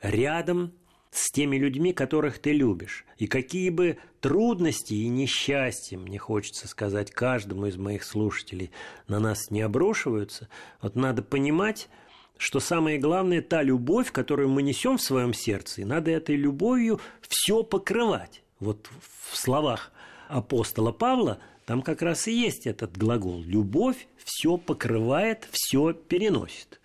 рядом 0.00 0.72
с 1.16 1.30
теми 1.30 1.56
людьми, 1.56 1.94
которых 1.94 2.38
ты 2.38 2.52
любишь. 2.52 3.06
И 3.16 3.26
какие 3.26 3.70
бы 3.70 3.96
трудности 4.20 4.92
и 4.92 5.08
несчастья, 5.08 5.96
мне 5.96 6.18
хочется 6.18 6.68
сказать 6.68 7.10
каждому 7.10 7.66
из 7.66 7.76
моих 7.76 8.04
слушателей, 8.04 8.70
на 9.08 9.18
нас 9.18 9.50
не 9.50 9.62
обрушиваются, 9.62 10.50
вот 10.82 10.94
надо 10.94 11.22
понимать, 11.22 11.88
что 12.36 12.60
самое 12.60 12.98
главное 12.98 13.40
та 13.40 13.62
любовь, 13.62 14.12
которую 14.12 14.50
мы 14.50 14.62
несем 14.62 14.98
в 14.98 15.02
своем 15.02 15.32
сердце, 15.32 15.80
и 15.80 15.84
надо 15.84 16.10
этой 16.10 16.36
любовью 16.36 17.00
все 17.22 17.62
покрывать. 17.62 18.42
Вот 18.60 18.86
в 19.30 19.36
словах 19.38 19.92
апостола 20.28 20.92
Павла 20.92 21.38
там 21.64 21.80
как 21.80 22.02
раз 22.02 22.28
и 22.28 22.32
есть 22.32 22.66
этот 22.66 22.98
глагол. 22.98 23.42
Любовь 23.42 24.06
все 24.22 24.58
покрывает, 24.58 25.48
все 25.50 25.94
переносит. 25.94 26.78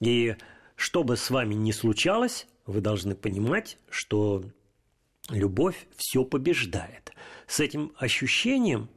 И 0.00 0.36
что 0.74 1.04
бы 1.04 1.16
с 1.16 1.30
вами 1.30 1.54
ни 1.54 1.70
случалось, 1.70 2.46
вы 2.66 2.80
должны 2.80 3.14
понимать, 3.14 3.78
что 3.88 4.44
любовь 5.30 5.86
все 5.96 6.24
побеждает. 6.24 7.12
С 7.46 7.60
этим 7.60 7.92
ощущением, 7.96 8.88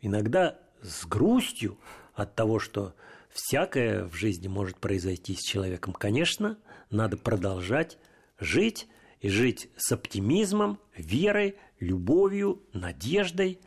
иногда 0.00 0.58
с 0.82 1.04
грустью 1.06 1.78
от 2.14 2.34
того, 2.34 2.58
что 2.58 2.94
всякое 3.30 4.04
в 4.04 4.14
жизни 4.14 4.48
может 4.48 4.78
произойти 4.78 5.34
с 5.34 5.40
человеком. 5.40 5.92
Конечно, 5.92 6.58
надо 6.90 7.16
продолжать 7.16 7.98
жить 8.38 8.88
и 9.20 9.28
жить 9.28 9.70
с 9.76 9.92
оптимизмом, 9.92 10.78
верой, 10.96 11.56
любовью, 11.78 12.62
надеждой, 12.72 13.60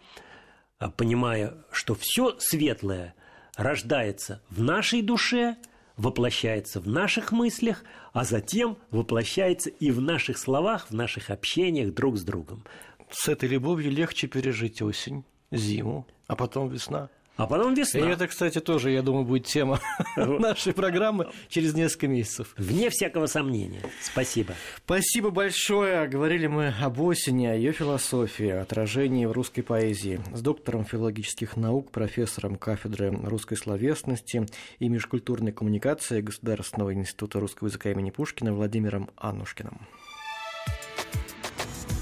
а 0.78 0.90
понимая, 0.90 1.66
что 1.72 1.96
все 1.96 2.38
светлое 2.40 3.16
рождается 3.56 4.42
в 4.50 4.62
нашей 4.62 5.02
душе, 5.02 5.58
воплощается 5.98 6.82
в 6.82 6.88
наших 6.88 7.32
мыслях, 7.32 7.84
а 8.16 8.24
затем 8.24 8.78
воплощается 8.92 9.70
и 9.70 9.92
в 9.92 10.00
наших 10.00 10.38
словах, 10.38 10.90
в 10.90 10.94
наших 10.94 11.30
общениях 11.30 11.94
друг 11.94 12.16
с 12.18 12.24
другом. 12.24 12.64
С 13.10 13.28
этой 13.28 13.50
любовью 13.50 13.92
легче 13.92 14.28
пережить 14.28 14.82
осень, 14.82 15.26
зиму, 15.52 16.08
а 16.26 16.38
потом 16.38 16.70
весна. 16.70 17.10
А 17.38 17.48
потом 17.48 17.74
весна. 17.74 18.00
И 18.00 18.04
это, 18.04 18.28
кстати, 18.28 18.60
тоже, 18.60 18.92
я 18.92 19.02
думаю, 19.02 19.26
будет 19.26 19.46
тема 19.46 19.80
нашей 20.16 20.74
программы 20.74 21.28
через 21.50 21.74
несколько 21.74 22.08
месяцев. 22.08 22.54
Вне 22.58 22.90
всякого 22.90 23.26
сомнения. 23.28 23.82
Спасибо. 24.02 24.54
Спасибо 24.86 25.32
большое. 25.32 26.08
Говорили 26.08 26.48
мы 26.48 26.74
об 26.82 27.00
осени, 27.02 27.46
о 27.48 27.56
ее 27.56 27.74
философии, 27.74 28.50
отражении 28.50 29.26
в 29.26 29.34
русской 29.34 29.64
поэзии 29.64 30.22
с 30.34 30.42
доктором 30.42 30.86
филологических 30.86 31.58
наук, 31.58 31.92
профессором 31.92 32.56
кафедры 32.56 33.12
русской 33.12 33.56
словесности 33.56 34.46
и 34.80 34.88
межкультурной 34.88 35.52
коммуникации 35.52 36.22
Государственного 36.22 36.94
института 36.94 37.40
русского 37.40 37.68
языка 37.68 37.92
имени 37.92 38.12
Пушкина 38.12 38.54
Владимиром 38.54 39.10
Аннушкиным. 39.18 39.82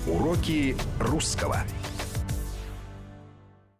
Уроки 0.05 0.75
русского. 0.99 1.63